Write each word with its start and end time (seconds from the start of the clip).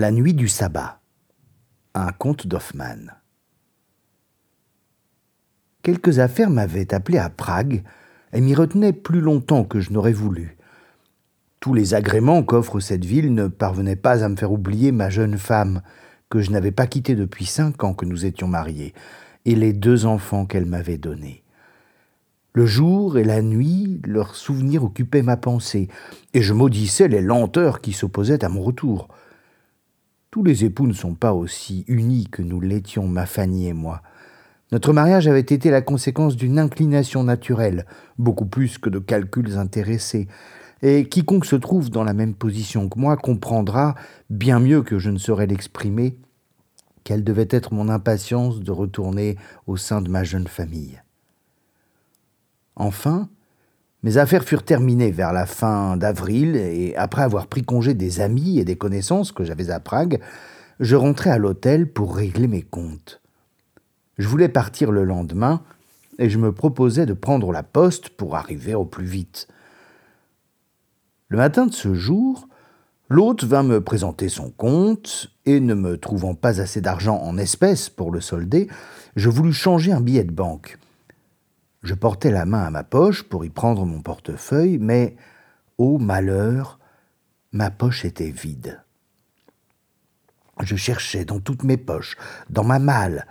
La 0.00 0.12
nuit 0.12 0.32
du 0.32 0.46
sabbat. 0.46 1.00
Un 1.92 2.12
conte 2.12 2.46
d'Hoffmann. 2.46 3.16
Quelques 5.82 6.20
affaires 6.20 6.50
m'avaient 6.50 6.94
appelé 6.94 7.18
à 7.18 7.28
Prague 7.28 7.82
et 8.32 8.40
m'y 8.40 8.54
retenaient 8.54 8.92
plus 8.92 9.20
longtemps 9.20 9.64
que 9.64 9.80
je 9.80 9.92
n'aurais 9.92 10.12
voulu. 10.12 10.56
Tous 11.58 11.74
les 11.74 11.94
agréments 11.94 12.44
qu'offre 12.44 12.78
cette 12.78 13.04
ville 13.04 13.34
ne 13.34 13.48
parvenaient 13.48 13.96
pas 13.96 14.22
à 14.22 14.28
me 14.28 14.36
faire 14.36 14.52
oublier 14.52 14.92
ma 14.92 15.10
jeune 15.10 15.36
femme, 15.36 15.82
que 16.30 16.42
je 16.42 16.52
n'avais 16.52 16.70
pas 16.70 16.86
quittée 16.86 17.16
depuis 17.16 17.46
cinq 17.46 17.82
ans 17.82 17.92
que 17.92 18.06
nous 18.06 18.24
étions 18.24 18.46
mariés, 18.46 18.94
et 19.46 19.56
les 19.56 19.72
deux 19.72 20.06
enfants 20.06 20.46
qu'elle 20.46 20.66
m'avait 20.66 20.96
donnés. 20.96 21.42
Le 22.52 22.66
jour 22.66 23.18
et 23.18 23.24
la 23.24 23.42
nuit, 23.42 24.00
leurs 24.04 24.36
souvenirs 24.36 24.84
occupaient 24.84 25.22
ma 25.22 25.36
pensée, 25.36 25.88
et 26.34 26.42
je 26.42 26.54
maudissais 26.54 27.08
les 27.08 27.20
lenteurs 27.20 27.80
qui 27.80 27.92
s'opposaient 27.92 28.44
à 28.44 28.48
mon 28.48 28.62
retour. 28.62 29.08
Tous 30.38 30.44
les 30.44 30.64
époux 30.64 30.86
ne 30.86 30.92
sont 30.92 31.16
pas 31.16 31.32
aussi 31.32 31.84
unis 31.88 32.28
que 32.30 32.42
nous 32.42 32.60
l'étions, 32.60 33.08
ma 33.08 33.26
Fanny 33.26 33.66
et 33.66 33.72
moi. 33.72 34.02
Notre 34.70 34.92
mariage 34.92 35.26
avait 35.26 35.40
été 35.40 35.68
la 35.68 35.82
conséquence 35.82 36.36
d'une 36.36 36.60
inclination 36.60 37.24
naturelle, 37.24 37.86
beaucoup 38.18 38.46
plus 38.46 38.78
que 38.78 38.88
de 38.88 39.00
calculs 39.00 39.58
intéressés, 39.58 40.28
et 40.80 41.08
quiconque 41.08 41.44
se 41.44 41.56
trouve 41.56 41.90
dans 41.90 42.04
la 42.04 42.12
même 42.12 42.34
position 42.34 42.88
que 42.88 43.00
moi 43.00 43.16
comprendra, 43.16 43.96
bien 44.30 44.60
mieux 44.60 44.82
que 44.82 45.00
je 45.00 45.10
ne 45.10 45.18
saurais 45.18 45.48
l'exprimer, 45.48 46.16
quelle 47.02 47.24
devait 47.24 47.48
être 47.50 47.74
mon 47.74 47.88
impatience 47.88 48.60
de 48.60 48.70
retourner 48.70 49.36
au 49.66 49.76
sein 49.76 50.00
de 50.00 50.08
ma 50.08 50.22
jeune 50.22 50.46
famille. 50.46 51.02
Enfin, 52.76 53.28
mes 54.02 54.16
affaires 54.16 54.44
furent 54.44 54.62
terminées 54.62 55.10
vers 55.10 55.32
la 55.32 55.46
fin 55.46 55.96
d'avril, 55.96 56.54
et 56.56 56.94
après 56.96 57.22
avoir 57.22 57.48
pris 57.48 57.64
congé 57.64 57.94
des 57.94 58.20
amis 58.20 58.58
et 58.58 58.64
des 58.64 58.76
connaissances 58.76 59.32
que 59.32 59.44
j'avais 59.44 59.70
à 59.70 59.80
Prague, 59.80 60.20
je 60.78 60.94
rentrai 60.94 61.30
à 61.30 61.38
l'hôtel 61.38 61.90
pour 61.90 62.14
régler 62.14 62.46
mes 62.46 62.62
comptes. 62.62 63.20
Je 64.16 64.28
voulais 64.28 64.48
partir 64.48 64.92
le 64.92 65.04
lendemain, 65.04 65.62
et 66.18 66.30
je 66.30 66.38
me 66.38 66.52
proposais 66.52 67.06
de 67.06 67.12
prendre 67.12 67.52
la 67.52 67.62
poste 67.62 68.10
pour 68.10 68.36
arriver 68.36 68.74
au 68.74 68.84
plus 68.84 69.04
vite. 69.04 69.48
Le 71.28 71.36
matin 71.36 71.66
de 71.66 71.74
ce 71.74 71.94
jour, 71.94 72.48
l'hôte 73.08 73.44
vint 73.44 73.62
me 73.62 73.80
présenter 73.80 74.28
son 74.28 74.50
compte, 74.50 75.28
et 75.44 75.60
ne 75.60 75.74
me 75.74 75.96
trouvant 75.96 76.34
pas 76.34 76.60
assez 76.60 76.80
d'argent 76.80 77.16
en 77.16 77.36
espèces 77.36 77.88
pour 77.88 78.12
le 78.12 78.20
solder, 78.20 78.68
je 79.16 79.28
voulus 79.28 79.52
changer 79.52 79.92
un 79.92 80.00
billet 80.00 80.24
de 80.24 80.32
banque. 80.32 80.78
Je 81.82 81.94
portais 81.94 82.30
la 82.30 82.44
main 82.44 82.64
à 82.64 82.70
ma 82.70 82.84
poche 82.84 83.22
pour 83.22 83.44
y 83.44 83.50
prendre 83.50 83.84
mon 83.86 84.02
portefeuille, 84.02 84.78
mais, 84.78 85.16
ô 85.78 85.98
malheur, 85.98 86.78
ma 87.52 87.70
poche 87.70 88.04
était 88.04 88.30
vide. 88.30 88.82
Je 90.60 90.74
cherchais 90.74 91.24
dans 91.24 91.40
toutes 91.40 91.62
mes 91.62 91.76
poches, 91.76 92.16
dans 92.50 92.64
ma 92.64 92.80
malle, 92.80 93.26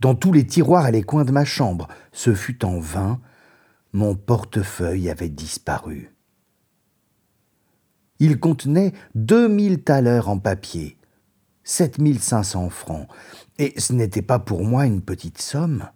dans 0.00 0.16
tous 0.16 0.32
les 0.32 0.46
tiroirs 0.46 0.88
et 0.88 0.92
les 0.92 1.04
coins 1.04 1.24
de 1.24 1.30
ma 1.30 1.44
chambre. 1.44 1.86
Ce 2.10 2.34
fut 2.34 2.64
en 2.64 2.80
vain, 2.80 3.20
mon 3.92 4.16
portefeuille 4.16 5.08
avait 5.08 5.28
disparu. 5.28 6.12
Il 8.18 8.40
contenait 8.40 8.92
deux 9.14 9.48
mille 9.48 9.82
thalers 9.82 10.28
en 10.28 10.38
papier, 10.38 10.98
sept 11.62 11.98
mille 11.98 12.20
cinq 12.20 12.42
cents 12.42 12.70
francs, 12.70 13.08
et 13.58 13.78
ce 13.78 13.92
n'était 13.92 14.22
pas 14.22 14.38
pour 14.38 14.64
moi 14.64 14.86
une 14.86 15.02
petite 15.02 15.40
somme. 15.40 15.88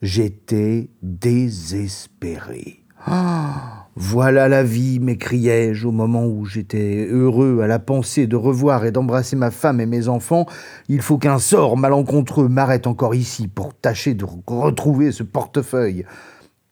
J'étais 0.00 0.90
désespéré. 1.02 2.84
Ah 3.04 3.88
Voilà 3.96 4.46
la 4.46 4.62
vie, 4.62 5.00
m'écriai-je 5.00 5.88
au 5.88 5.90
moment 5.90 6.24
où 6.24 6.44
j'étais 6.44 7.08
heureux 7.10 7.62
à 7.62 7.66
la 7.66 7.80
pensée 7.80 8.28
de 8.28 8.36
revoir 8.36 8.84
et 8.84 8.92
d'embrasser 8.92 9.34
ma 9.34 9.50
femme 9.50 9.80
et 9.80 9.86
mes 9.86 10.06
enfants. 10.06 10.46
Il 10.88 11.02
faut 11.02 11.18
qu'un 11.18 11.40
sort 11.40 11.76
malencontreux 11.76 12.48
m'arrête 12.48 12.86
encore 12.86 13.16
ici 13.16 13.48
pour 13.48 13.74
tâcher 13.74 14.14
de 14.14 14.24
retrouver 14.46 15.10
ce 15.10 15.24
portefeuille. 15.24 16.04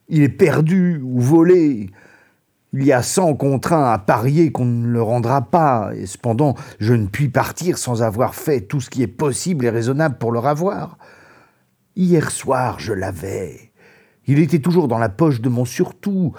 Il 0.08 0.22
est 0.22 0.28
perdu 0.28 1.00
ou 1.02 1.20
volé. 1.20 1.90
Il 2.74 2.84
y 2.84 2.92
a 2.92 3.02
cent 3.02 3.34
contraints 3.34 3.92
à 3.92 3.98
parier 3.98 4.52
qu'on 4.52 4.66
ne 4.66 4.86
le 4.86 5.02
rendra 5.02 5.42
pas, 5.42 5.90
et 5.96 6.06
cependant 6.06 6.54
je 6.78 6.94
ne 6.94 7.06
puis 7.06 7.28
partir 7.28 7.76
sans 7.76 8.04
avoir 8.04 8.36
fait 8.36 8.60
tout 8.60 8.80
ce 8.80 8.88
qui 8.88 9.02
est 9.02 9.08
possible 9.08 9.64
et 9.64 9.70
raisonnable 9.70 10.18
pour 10.18 10.30
le 10.30 10.38
ravoir. 10.38 10.96
Hier 11.98 12.30
soir, 12.30 12.78
je 12.78 12.92
l'avais. 12.92 13.72
Il 14.26 14.38
était 14.38 14.58
toujours 14.58 14.86
dans 14.86 14.98
la 14.98 15.08
poche 15.08 15.40
de 15.40 15.48
mon 15.48 15.64
surtout. 15.64 16.34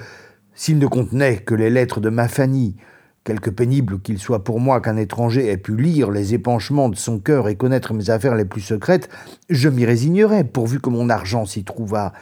S'il 0.54 0.78
ne 0.78 0.86
contenait 0.86 1.38
que 1.38 1.56
les 1.56 1.72
lettres 1.72 2.00
de 2.00 2.10
ma 2.10 2.28
Fanny, 2.28 2.76
quelque 3.24 3.50
pénible 3.50 4.00
qu'il 4.00 4.20
soit 4.20 4.44
pour 4.44 4.60
moi 4.60 4.82
qu'un 4.82 4.98
étranger 4.98 5.48
ait 5.48 5.58
pu 5.58 5.76
lire 5.76 6.12
les 6.12 6.36
épanchements 6.36 6.90
de 6.90 6.96
son 6.96 7.18
cœur 7.18 7.50
et 7.50 7.56
connaître 7.56 7.96
mes 7.96 8.12
affaires 8.12 8.36
les 8.36 8.46
plus 8.46 8.62
secrètes, 8.62 9.10
je 9.50 9.68
m'y 9.68 9.84
résignerais, 9.84 10.44
pourvu 10.44 10.80
que 10.80 10.92
mon 10.92 11.10
argent 11.10 11.48
s'y 11.48 11.64
trouvât. 11.64 12.14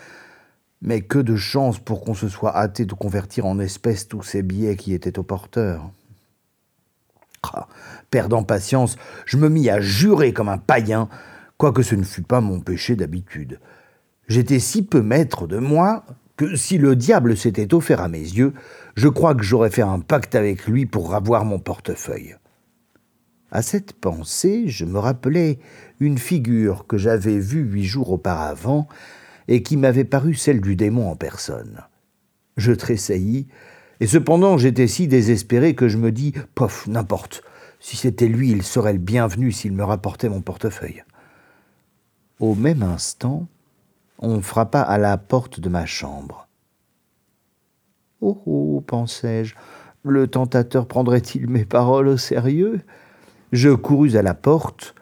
Mais 0.82 1.02
que 1.02 1.20
de 1.20 1.36
chance 1.36 1.78
pour 1.78 2.06
qu'on 2.06 2.14
se 2.14 2.30
soit 2.30 2.56
hâté 2.56 2.86
de 2.86 2.94
convertir 2.94 3.46
en 3.46 3.60
espèces 3.60 4.08
tous 4.08 4.24
ces 4.24 4.44
billets 4.44 4.78
qui 4.78 4.94
étaient 4.94 5.20
au 5.20 5.24
porteur. 5.24 5.92
Ah, 7.54 7.68
perdant 8.12 8.44
patience, 8.44 8.96
je 9.26 9.36
me 9.36 9.50
mis 9.50 9.70
à 9.70 9.82
jurer 9.82 10.32
comme 10.32 10.50
un 10.50 10.58
païen 10.58 11.10
quoique 11.58 11.82
ce 11.82 11.96
ne 11.96 12.04
fût 12.04 12.22
pas 12.22 12.42
mon 12.42 12.60
péché 12.60 12.96
d'habitude. 12.96 13.60
J'étais 14.28 14.60
si 14.60 14.84
peu 14.84 15.02
maître 15.02 15.48
de 15.48 15.58
moi 15.58 16.06
que 16.38 16.56
si 16.56 16.78
le 16.78 16.96
diable 16.96 17.38
s'était 17.38 17.74
offert 17.74 18.02
à 18.02 18.10
mes 18.10 18.20
yeux, 18.20 18.54
je 18.96 19.08
crois 19.08 19.36
que 19.36 19.44
j'aurais 19.44 19.70
fait 19.70 19.82
un 19.82 20.00
pacte 20.00 20.36
avec 20.36 20.68
lui 20.68 20.86
pour 20.86 21.12
ravoir 21.12 21.46
mon 21.46 21.60
portefeuille. 21.60 22.36
À 23.52 23.62
cette 23.62 23.94
pensée, 23.94 24.68
je 24.68 24.84
me 24.84 25.00
rappelais 25.00 25.60
une 26.00 26.18
figure 26.18 26.88
que 26.88 26.98
j'avais 26.98 27.40
vue 27.40 27.62
huit 27.62 27.86
jours 27.86 28.12
auparavant 28.12 28.88
et 29.48 29.64
qui 29.64 29.78
m'avait 29.78 30.04
paru 30.04 30.34
celle 30.34 30.60
du 30.60 30.76
démon 30.76 31.10
en 31.10 31.16
personne. 31.16 31.82
Je 32.58 32.74
tressaillis, 32.74 33.48
et 34.02 34.08
cependant 34.08 34.58
j'étais 34.58 34.88
si 34.88 35.08
désespéré 35.08 35.74
que 35.74 35.88
je 35.88 35.98
me 35.98 36.12
dis 36.12 36.34
Pof, 36.56 36.88
n'importe, 36.88 37.44
si 37.80 37.96
c'était 37.96 38.28
lui, 38.28 38.52
il 38.52 38.64
serait 38.64 38.94
le 38.94 39.00
bienvenu 39.00 39.52
s'il 39.52 39.72
me 39.72 39.84
rapportait 39.84 40.28
mon 40.28 40.42
portefeuille. 40.42 41.04
Au 42.40 42.54
même 42.54 42.84
instant, 42.84 43.48
on 44.20 44.42
frappa 44.42 44.82
à 44.82 44.98
la 44.98 45.18
porte 45.18 45.60
de 45.60 45.70
ma 45.70 45.86
chambre. 45.86 46.48
Oh 48.20 48.42
oh, 48.46 48.84
pensai-je, 48.86 49.56
le 50.04 50.28
tentateur 50.28 50.88
prendrait-il 50.88 51.48
mes 51.48 51.66
paroles 51.66 52.08
au 52.08 52.18
sérieux? 52.18 52.82
Je 53.52 53.70
courus 53.70 54.16
à 54.16 54.22
la 54.22 54.34
porte, 54.34 54.96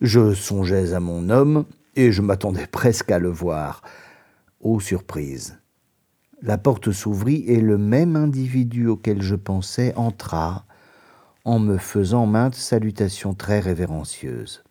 je 0.00 0.34
songeais 0.34 0.92
à 0.92 1.00
mon 1.00 1.30
homme, 1.30 1.64
et 1.96 2.12
je 2.12 2.20
m'attendais 2.20 2.66
presque 2.66 3.10
à 3.10 3.18
le 3.18 3.30
voir. 3.30 3.82
Oh 4.60 4.80
surprise 4.80 5.58
La 6.42 6.58
porte 6.58 6.90
s'ouvrit 6.90 7.44
et 7.46 7.60
le 7.60 7.78
même 7.78 8.16
individu 8.16 8.88
auquel 8.88 9.22
je 9.22 9.36
pensais 9.36 9.94
entra, 9.96 10.66
en 11.44 11.58
me 11.58 11.78
faisant 11.78 12.26
maintes 12.26 12.56
salutations 12.56 13.34
très 13.34 13.60
révérencieuses. 13.60 14.63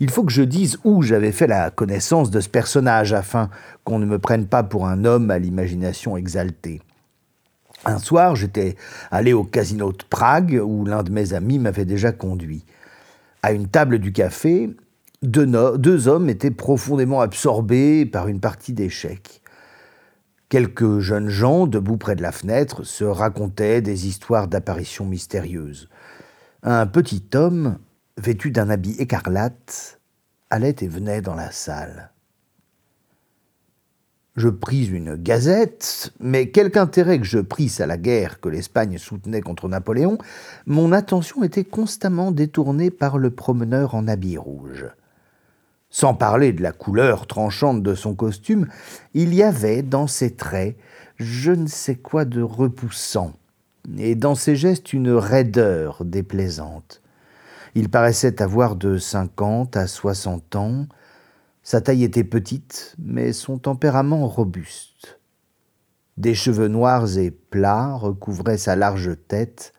Il 0.00 0.10
faut 0.10 0.24
que 0.24 0.32
je 0.32 0.42
dise 0.42 0.78
où 0.84 1.02
j'avais 1.02 1.32
fait 1.32 1.46
la 1.46 1.70
connaissance 1.70 2.30
de 2.30 2.40
ce 2.40 2.48
personnage 2.48 3.12
afin 3.12 3.50
qu'on 3.84 3.98
ne 3.98 4.06
me 4.06 4.18
prenne 4.18 4.46
pas 4.46 4.62
pour 4.62 4.86
un 4.86 5.04
homme 5.04 5.30
à 5.30 5.38
l'imagination 5.38 6.16
exaltée. 6.16 6.80
Un 7.84 7.98
soir, 7.98 8.36
j'étais 8.36 8.76
allé 9.10 9.32
au 9.32 9.44
casino 9.44 9.92
de 9.92 10.04
Prague 10.08 10.60
où 10.62 10.84
l'un 10.84 11.02
de 11.02 11.10
mes 11.10 11.32
amis 11.32 11.58
m'avait 11.58 11.86
déjà 11.86 12.12
conduit. 12.12 12.64
À 13.42 13.52
une 13.52 13.68
table 13.68 13.98
du 13.98 14.12
café, 14.12 14.70
deux, 15.22 16.08
hommes 16.08 16.28
étaient 16.28 16.50
profondément 16.50 17.20
absorbés 17.20 18.04
par 18.04 18.28
une 18.28 18.40
partie 18.40 18.74
d'échecs. 18.74 19.40
Quelques 20.50 20.98
jeunes 20.98 21.28
gens, 21.28 21.66
debout 21.66 21.96
près 21.96 22.16
de 22.16 22.22
la 22.22 22.32
fenêtre, 22.32 22.84
se 22.84 23.04
racontaient 23.04 23.80
des 23.80 24.08
histoires 24.08 24.48
d'apparitions 24.48 25.06
mystérieuses. 25.06 25.88
Un 26.62 26.86
petit 26.86 27.22
homme, 27.34 27.78
vêtu 28.20 28.50
d'un 28.50 28.70
habit 28.70 28.96
écarlate, 28.98 30.00
allait 30.50 30.76
et 30.80 30.88
venait 30.88 31.22
dans 31.22 31.34
la 31.34 31.50
salle. 31.50 32.10
Je 34.36 34.48
pris 34.48 34.86
une 34.86 35.16
gazette, 35.16 36.12
mais 36.20 36.50
quelque 36.50 36.76
intérêt 36.76 37.18
que 37.18 37.26
je 37.26 37.38
prisse 37.38 37.80
à 37.80 37.86
la 37.86 37.96
guerre 37.96 38.40
que 38.40 38.48
l'Espagne 38.48 38.96
soutenait 38.96 39.40
contre 39.40 39.68
Napoléon, 39.68 40.18
mon 40.66 40.92
attention 40.92 41.42
était 41.42 41.64
constamment 41.64 42.30
détournée 42.30 42.90
par 42.90 43.18
le 43.18 43.30
promeneur 43.30 43.94
en 43.94 44.06
habit 44.06 44.38
rouge. 44.38 44.86
Sans 45.90 46.14
parler 46.14 46.52
de 46.52 46.62
la 46.62 46.72
couleur 46.72 47.26
tranchante 47.26 47.82
de 47.82 47.94
son 47.94 48.14
costume, 48.14 48.68
il 49.14 49.34
y 49.34 49.42
avait 49.42 49.82
dans 49.82 50.06
ses 50.06 50.36
traits 50.36 50.76
je 51.16 51.52
ne 51.52 51.66
sais 51.66 51.96
quoi 51.96 52.24
de 52.24 52.40
repoussant, 52.40 53.34
et 53.98 54.14
dans 54.14 54.34
ses 54.34 54.56
gestes 54.56 54.94
une 54.94 55.10
raideur 55.10 56.04
déplaisante. 56.04 57.02
Il 57.74 57.88
paraissait 57.88 58.42
avoir 58.42 58.76
de 58.76 58.98
cinquante 58.98 59.76
à 59.76 59.86
soixante 59.86 60.56
ans. 60.56 60.86
Sa 61.62 61.80
taille 61.80 62.04
était 62.04 62.24
petite, 62.24 62.96
mais 62.98 63.32
son 63.32 63.58
tempérament 63.58 64.26
robuste. 64.26 65.20
Des 66.16 66.34
cheveux 66.34 66.68
noirs 66.68 67.16
et 67.16 67.30
plats 67.30 67.94
recouvraient 67.94 68.58
sa 68.58 68.76
large 68.76 69.16
tête, 69.28 69.72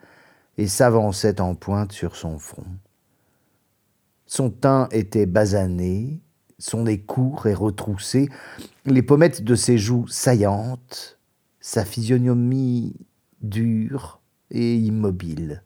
et 0.58 0.68
s'avançait 0.68 1.42
en 1.42 1.56
pointe 1.56 1.92
sur 1.92 2.16
son 2.16 2.38
front. 2.38 2.66
Son 4.26 4.50
teint 4.50 4.88
était 4.92 5.26
basané, 5.26 6.22
son 6.60 6.84
nez 6.84 7.02
court 7.02 7.48
et 7.48 7.54
retroussé, 7.54 8.30
les 8.86 9.02
pommettes 9.02 9.44
de 9.44 9.56
ses 9.56 9.78
joues 9.78 10.08
saillantes, 10.08 11.20
sa 11.60 11.84
physionomie 11.84 12.96
dure 13.42 14.22
et 14.52 14.76
immobile. 14.76 15.64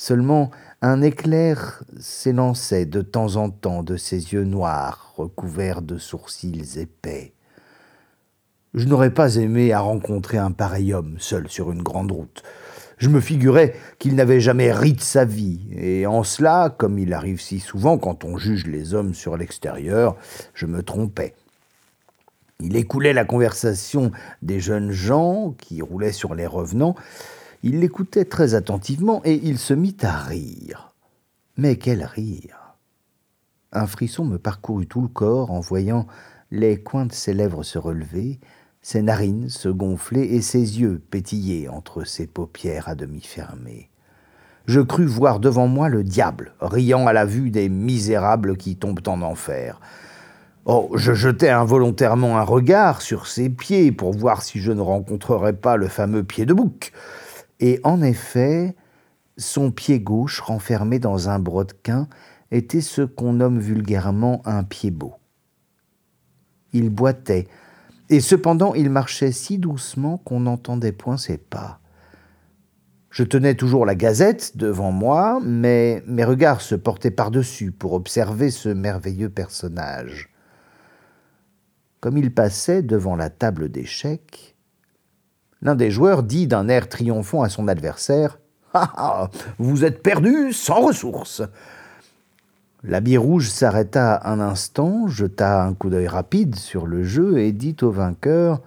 Seulement 0.00 0.52
un 0.80 1.02
éclair 1.02 1.82
s'élançait 1.98 2.86
de 2.86 3.02
temps 3.02 3.34
en 3.34 3.50
temps 3.50 3.82
de 3.82 3.96
ses 3.96 4.32
yeux 4.32 4.44
noirs 4.44 5.12
recouverts 5.16 5.82
de 5.82 5.98
sourcils 5.98 6.78
épais. 6.78 7.32
Je 8.74 8.86
n'aurais 8.86 9.12
pas 9.12 9.34
aimé 9.34 9.72
à 9.72 9.80
rencontrer 9.80 10.38
un 10.38 10.52
pareil 10.52 10.94
homme 10.94 11.16
seul 11.18 11.48
sur 11.48 11.72
une 11.72 11.82
grande 11.82 12.12
route. 12.12 12.44
Je 12.98 13.08
me 13.08 13.20
figurais 13.20 13.74
qu'il 13.98 14.14
n'avait 14.14 14.40
jamais 14.40 14.72
ri 14.72 14.92
de 14.92 15.00
sa 15.00 15.24
vie, 15.24 15.66
et 15.72 16.06
en 16.06 16.22
cela, 16.22 16.72
comme 16.78 17.00
il 17.00 17.12
arrive 17.12 17.40
si 17.40 17.58
souvent 17.58 17.98
quand 17.98 18.24
on 18.24 18.38
juge 18.38 18.68
les 18.68 18.94
hommes 18.94 19.14
sur 19.14 19.36
l'extérieur, 19.36 20.16
je 20.54 20.66
me 20.66 20.84
trompais. 20.84 21.34
Il 22.60 22.76
écoulait 22.76 23.12
la 23.12 23.24
conversation 23.24 24.12
des 24.42 24.60
jeunes 24.60 24.92
gens 24.92 25.56
qui 25.58 25.82
roulaient 25.82 26.12
sur 26.12 26.36
les 26.36 26.46
revenants, 26.46 26.94
il 27.62 27.80
l'écoutait 27.80 28.24
très 28.24 28.54
attentivement 28.54 29.20
et 29.24 29.40
il 29.42 29.58
se 29.58 29.74
mit 29.74 29.96
à 30.02 30.16
rire. 30.16 30.94
Mais 31.56 31.76
quel 31.76 32.04
rire 32.04 32.76
Un 33.72 33.86
frisson 33.86 34.24
me 34.24 34.38
parcourut 34.38 34.86
tout 34.86 35.00
le 35.02 35.08
corps 35.08 35.50
en 35.50 35.60
voyant 35.60 36.06
les 36.50 36.80
coins 36.80 37.06
de 37.06 37.12
ses 37.12 37.34
lèvres 37.34 37.62
se 37.64 37.78
relever, 37.78 38.38
ses 38.80 39.02
narines 39.02 39.48
se 39.48 39.68
gonfler 39.68 40.22
et 40.22 40.40
ses 40.40 40.80
yeux 40.80 41.02
pétiller 41.10 41.68
entre 41.68 42.04
ses 42.04 42.26
paupières 42.26 42.88
à 42.88 42.94
demi 42.94 43.20
fermées. 43.20 43.90
Je 44.66 44.80
crus 44.80 45.08
voir 45.08 45.40
devant 45.40 45.66
moi 45.66 45.88
le 45.88 46.04
diable, 46.04 46.52
riant 46.60 47.06
à 47.06 47.12
la 47.12 47.24
vue 47.24 47.50
des 47.50 47.68
misérables 47.68 48.56
qui 48.56 48.76
tombent 48.76 49.06
en 49.06 49.22
enfer. 49.22 49.80
Oh, 50.66 50.90
je 50.94 51.14
jetai 51.14 51.48
involontairement 51.48 52.36
un 52.36 52.42
regard 52.42 53.00
sur 53.00 53.26
ses 53.26 53.48
pieds 53.48 53.90
pour 53.90 54.12
voir 54.12 54.42
si 54.42 54.60
je 54.60 54.70
ne 54.70 54.82
rencontrerais 54.82 55.54
pas 55.54 55.76
le 55.76 55.88
fameux 55.88 56.22
pied 56.22 56.44
de 56.44 56.52
bouc. 56.52 56.92
Et 57.60 57.80
en 57.82 58.02
effet, 58.02 58.76
son 59.36 59.70
pied 59.70 60.00
gauche, 60.00 60.40
renfermé 60.40 60.98
dans 60.98 61.28
un 61.28 61.38
brodequin, 61.38 62.08
était 62.50 62.80
ce 62.80 63.02
qu'on 63.02 63.34
nomme 63.34 63.58
vulgairement 63.58 64.42
un 64.44 64.64
pied 64.64 64.90
beau. 64.90 65.14
Il 66.72 66.90
boitait, 66.90 67.46
et 68.10 68.20
cependant 68.20 68.74
il 68.74 68.90
marchait 68.90 69.32
si 69.32 69.58
doucement 69.58 70.18
qu'on 70.18 70.40
n'entendait 70.40 70.92
point 70.92 71.16
ses 71.16 71.38
pas. 71.38 71.80
Je 73.10 73.24
tenais 73.24 73.54
toujours 73.54 73.86
la 73.86 73.94
gazette 73.94 74.56
devant 74.56 74.92
moi, 74.92 75.40
mais 75.42 76.02
mes 76.06 76.24
regards 76.24 76.60
se 76.60 76.74
portaient 76.74 77.10
par-dessus 77.10 77.72
pour 77.72 77.94
observer 77.94 78.50
ce 78.50 78.68
merveilleux 78.68 79.30
personnage. 79.30 80.30
Comme 82.00 82.18
il 82.18 82.32
passait 82.32 82.82
devant 82.82 83.16
la 83.16 83.30
table 83.30 83.70
d'échecs, 83.70 84.56
L'un 85.62 85.74
des 85.74 85.90
joueurs 85.90 86.22
dit 86.22 86.46
d'un 86.46 86.68
air 86.68 86.88
triomphant 86.88 87.42
à 87.42 87.48
son 87.48 87.68
adversaire 87.68 88.38
Ah 88.74 88.92
ah 88.96 89.30
Vous 89.58 89.84
êtes 89.84 90.02
perdu 90.02 90.52
sans 90.52 90.80
ressources 90.80 91.42
L'habit 92.84 93.16
rouge 93.16 93.50
s'arrêta 93.50 94.20
un 94.24 94.38
instant, 94.38 95.08
jeta 95.08 95.64
un 95.64 95.74
coup 95.74 95.90
d'œil 95.90 96.06
rapide 96.06 96.54
sur 96.54 96.86
le 96.86 97.02
jeu 97.02 97.38
et 97.38 97.50
dit 97.50 97.76
au 97.82 97.90
vainqueur 97.90 98.60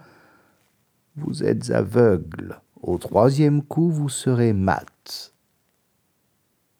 Vous 1.16 1.42
êtes 1.44 1.70
aveugle. 1.70 2.60
Au 2.82 2.98
troisième 2.98 3.62
coup, 3.62 3.90
vous 3.90 4.10
serez 4.10 4.52
mat. 4.52 5.32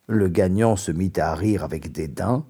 Le 0.09 0.29
gagnant 0.29 0.77
se 0.77 0.93
mit 0.93 1.13
à 1.17 1.35
rire 1.35 1.65
avec 1.65 1.91
dédain. 1.91 2.45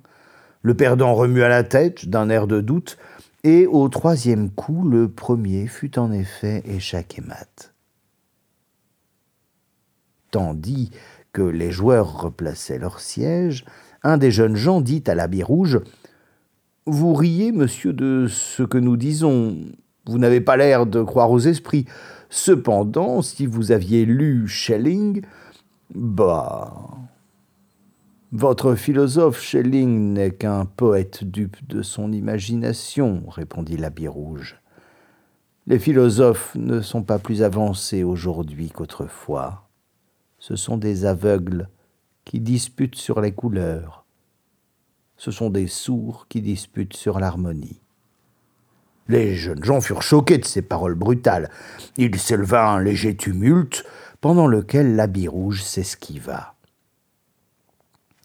Le 0.62 0.75
perdant 0.75 1.15
remua 1.15 1.49
la 1.49 1.62
tête 1.62 2.08
d'un 2.08 2.29
air 2.29 2.49
de 2.49 2.61
doute 2.61 2.99
et 3.44 3.67
au 3.67 3.89
troisième 3.89 4.50
coup, 4.50 4.87
le 4.89 5.09
premier 5.09 5.67
fut 5.67 5.99
en 5.99 6.12
effet 6.12 6.62
échec 6.65 7.19
et 7.19 7.23
mat. 7.23 7.75
Tandis 10.31 10.91
que 11.33 11.43
les 11.43 11.71
joueurs 11.71 12.23
replaçaient 12.23 12.79
leurs 12.79 13.00
sièges, 13.00 13.65
un 14.03 14.17
des 14.17 14.31
jeunes 14.31 14.56
gens 14.56 14.81
dit 14.81 15.03
à 15.06 15.15
l'habit 15.15 15.43
rouge 15.43 15.81
Vous 16.87 17.15
riez, 17.15 17.53
monsieur, 17.53 17.93
de 17.93 18.27
ce 18.29 18.62
que 18.62 18.79
nous 18.79 18.97
disons. 18.97 19.56
Vous 20.06 20.19
n'avez 20.19 20.41
pas 20.41 20.56
l'air 20.56 20.87
de 20.87 21.03
croire 21.03 21.31
aux 21.31 21.39
esprits. 21.39 21.87
Cependant, 22.31 23.23
si 23.23 23.47
vous 23.47 23.73
aviez 23.73 24.05
lu 24.05 24.49
Schelling, 24.49 25.23
bah, 25.94 26.73
votre 28.32 28.76
philosophe 28.76 29.43
Schelling 29.43 30.14
n'est 30.14 30.31
qu'un 30.31 30.64
poète 30.64 31.23
dupe 31.23 31.58
de 31.69 31.82
son 31.82 32.12
imagination, 32.12 33.25
répondit 33.29 33.76
l'habit 33.76 34.08
rouge. 34.08 34.58
Les 35.67 35.79
philosophes 35.79 36.55
ne 36.55 36.81
sont 36.81 37.02
pas 37.02 37.19
plus 37.19 37.43
avancés 37.43 38.05
aujourd'hui 38.05 38.70
qu'autrefois. 38.70 39.69
Ce 40.38 40.56
sont 40.56 40.79
des 40.79 41.05
aveugles 41.05 41.69
qui 42.25 42.40
disputent 42.40 42.96
sur 42.96 43.20
les 43.20 43.32
couleurs. 43.32 44.06
Ce 45.19 45.31
sont 45.31 45.50
des 45.50 45.67
sourds 45.67 46.26
qui 46.31 46.40
disputent 46.40 46.96
sur 46.96 47.20
l'harmonie. 47.20 47.82
Les 49.08 49.34
jeunes 49.34 49.62
gens 49.62 49.82
furent 49.82 50.02
choqués 50.02 50.38
de 50.38 50.46
ces 50.46 50.62
paroles 50.62 50.94
brutales. 50.94 51.50
Il 51.99 52.19
s'éleva 52.19 52.70
un 52.70 52.81
léger 52.81 53.14
tumulte, 53.14 53.84
pendant 54.23 54.46
lequel 54.46 54.96
l'habit 54.96 55.29
rouge 55.29 55.62
s'esquiva. 55.62 56.52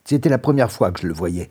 C'était 0.07 0.29
la 0.29 0.37
première 0.37 0.71
fois 0.71 0.93
que 0.93 1.01
je 1.01 1.07
le 1.07 1.13
voyais. 1.13 1.49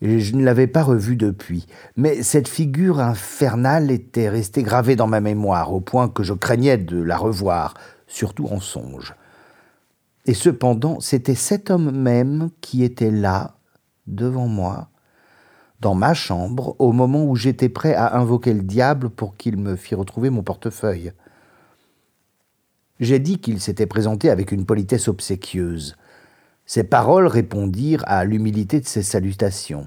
Je 0.00 0.34
ne 0.34 0.42
l'avais 0.42 0.66
pas 0.66 0.82
revu 0.82 1.16
depuis. 1.16 1.66
Mais 1.98 2.22
cette 2.22 2.48
figure 2.48 2.98
infernale 2.98 3.90
était 3.90 4.30
restée 4.30 4.62
gravée 4.62 4.96
dans 4.96 5.06
ma 5.06 5.20
mémoire, 5.20 5.70
au 5.70 5.82
point 5.82 6.08
que 6.08 6.22
je 6.22 6.32
craignais 6.32 6.78
de 6.78 6.98
la 7.02 7.18
revoir, 7.18 7.74
surtout 8.06 8.46
en 8.46 8.58
songe. 8.58 9.14
Et 10.24 10.32
cependant, 10.32 10.98
c'était 11.00 11.34
cet 11.34 11.70
homme 11.70 11.90
même 11.90 12.48
qui 12.62 12.84
était 12.84 13.10
là, 13.10 13.58
devant 14.06 14.48
moi, 14.48 14.88
dans 15.80 15.94
ma 15.94 16.14
chambre, 16.14 16.76
au 16.78 16.92
moment 16.92 17.26
où 17.26 17.36
j'étais 17.36 17.68
prêt 17.68 17.94
à 17.94 18.16
invoquer 18.16 18.54
le 18.54 18.62
diable 18.62 19.10
pour 19.10 19.36
qu'il 19.36 19.58
me 19.58 19.76
fît 19.76 19.94
retrouver 19.94 20.30
mon 20.30 20.42
portefeuille. 20.42 21.12
J'ai 22.98 23.18
dit 23.18 23.40
qu'il 23.40 23.60
s'était 23.60 23.86
présenté 23.86 24.30
avec 24.30 24.52
une 24.52 24.64
politesse 24.64 25.06
obséquieuse. 25.06 25.96
Ces 26.66 26.84
paroles 26.84 27.26
répondirent 27.26 28.04
à 28.06 28.24
l'humilité 28.24 28.80
de 28.80 28.86
ses 28.86 29.02
salutations. 29.02 29.86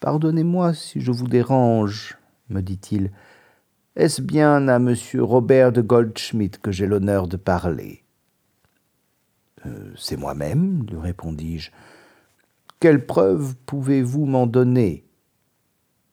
Pardonnez-moi 0.00 0.74
si 0.74 1.00
je 1.00 1.10
vous 1.10 1.26
dérange, 1.26 2.16
me 2.48 2.60
dit-il. 2.60 3.10
Est-ce 3.96 4.22
bien 4.22 4.68
à 4.68 4.76
M. 4.76 4.94
Robert 5.18 5.72
de 5.72 5.82
Goldschmidt 5.82 6.60
que 6.62 6.70
j'ai 6.70 6.86
l'honneur 6.86 7.26
de 7.26 7.36
parler 7.36 8.04
euh, 9.66 9.92
C'est 9.96 10.16
moi-même, 10.16 10.86
lui 10.88 10.98
répondis-je. 10.98 11.72
Quelle 12.78 13.04
preuve 13.04 13.56
pouvez-vous 13.66 14.24
m'en 14.24 14.46
donner 14.46 15.04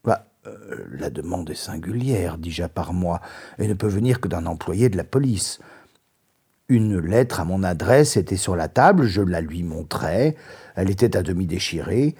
bah, 0.03 0.27
euh, 0.47 0.87
La 0.93 1.11
demande 1.11 1.47
est 1.51 1.53
singulière, 1.53 2.39
dis-je 2.39 2.63
à 2.63 2.69
part 2.69 2.93
moi, 2.93 3.21
et 3.59 3.67
ne 3.67 3.75
peut 3.75 3.87
venir 3.87 4.19
que 4.19 4.27
d'un 4.27 4.47
employé 4.47 4.89
de 4.89 4.97
la 4.97 5.03
police. 5.03 5.59
Une 6.67 6.97
lettre 6.99 7.39
à 7.39 7.45
mon 7.45 7.61
adresse 7.61 8.17
était 8.17 8.37
sur 8.37 8.55
la 8.55 8.67
table, 8.67 9.05
je 9.05 9.21
la 9.21 9.41
lui 9.41 9.61
montrai, 9.61 10.35
elle 10.75 10.89
était 10.89 11.15
à 11.15 11.21
demi 11.21 11.45
déchirée. 11.45 12.15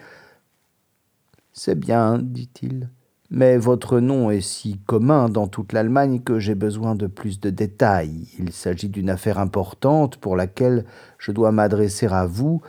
C'est 1.52 1.80
bien, 1.80 2.20
dit-il, 2.20 2.90
mais 3.32 3.58
votre 3.58 4.00
nom 4.00 4.30
est 4.30 4.42
si 4.42 4.78
commun 4.86 5.30
dans 5.30 5.48
toute 5.48 5.74
l'Allemagne 5.74 6.22
que 6.22 6.38
j'ai 6.38 6.54
besoin 6.54 6.94
de 6.94 7.08
plus 7.08 7.40
de 7.40 7.50
détails. 7.50 8.28
Il 8.38 8.52
s'agit 8.52 8.90
d'une 8.90 9.10
affaire 9.10 9.40
importante 9.40 10.18
pour 10.18 10.36
laquelle 10.36 10.86
je 11.18 11.32
dois 11.32 11.52
m'adresser 11.52 12.06
à 12.06 12.28
vous, 12.28 12.62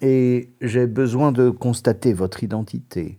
et 0.00 0.50
j'ai 0.60 0.86
besoin 0.86 1.32
de 1.32 1.50
constater 1.50 2.12
votre 2.12 2.44
identité. 2.44 3.18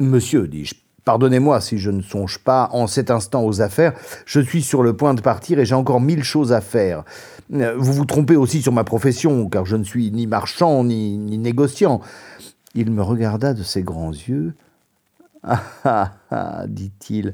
Monsieur, 0.00 0.48
dis-je, 0.48 0.83
Pardonnez-moi 1.04 1.60
si 1.60 1.78
je 1.78 1.90
ne 1.90 2.00
songe 2.00 2.38
pas 2.38 2.70
en 2.72 2.86
cet 2.86 3.10
instant 3.10 3.44
aux 3.44 3.60
affaires, 3.60 3.92
je 4.24 4.40
suis 4.40 4.62
sur 4.62 4.82
le 4.82 4.96
point 4.96 5.12
de 5.12 5.20
partir 5.20 5.58
et 5.58 5.66
j'ai 5.66 5.74
encore 5.74 6.00
mille 6.00 6.24
choses 6.24 6.52
à 6.52 6.62
faire. 6.62 7.04
Euh, 7.52 7.74
vous 7.76 7.92
vous 7.92 8.06
trompez 8.06 8.36
aussi 8.36 8.62
sur 8.62 8.72
ma 8.72 8.84
profession, 8.84 9.48
car 9.48 9.66
je 9.66 9.76
ne 9.76 9.84
suis 9.84 10.10
ni 10.10 10.26
marchand 10.26 10.82
ni, 10.84 11.18
négociant. 11.38 12.00
Il 12.74 12.90
me 12.90 13.02
regarda 13.02 13.52
de 13.52 13.62
ses 13.62 13.82
grands 13.82 14.12
yeux. 14.12 14.54
Ah 15.46 15.60
ah 15.84 16.12
ah, 16.30 16.64
dit-il. 16.66 17.32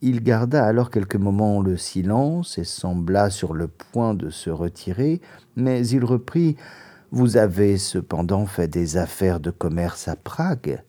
Il 0.00 0.22
garda 0.22 0.64
alors 0.64 0.90
quelques 0.90 1.16
moments 1.16 1.60
le 1.60 1.76
silence 1.76 2.56
et 2.56 2.64
sembla 2.64 3.28
sur 3.28 3.52
le 3.52 3.68
point 3.68 4.14
de 4.14 4.30
se 4.30 4.48
retirer, 4.48 5.20
mais 5.54 5.86
il 5.86 6.02
reprit. 6.02 6.56
Vous 7.10 7.36
avez 7.36 7.76
cependant 7.76 8.46
fait 8.46 8.68
des 8.68 8.96
affaires 8.96 9.38
de 9.38 9.50
commerce 9.50 10.08
à 10.08 10.16
Prague. 10.16 10.82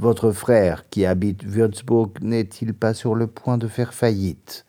Votre 0.00 0.32
frère 0.32 0.88
qui 0.88 1.04
habite 1.04 1.44
Würzburg 1.44 2.12
n'est-il 2.22 2.72
pas 2.72 2.94
sur 2.94 3.14
le 3.14 3.26
point 3.26 3.58
de 3.58 3.68
faire 3.68 3.92
faillite? 3.92 4.64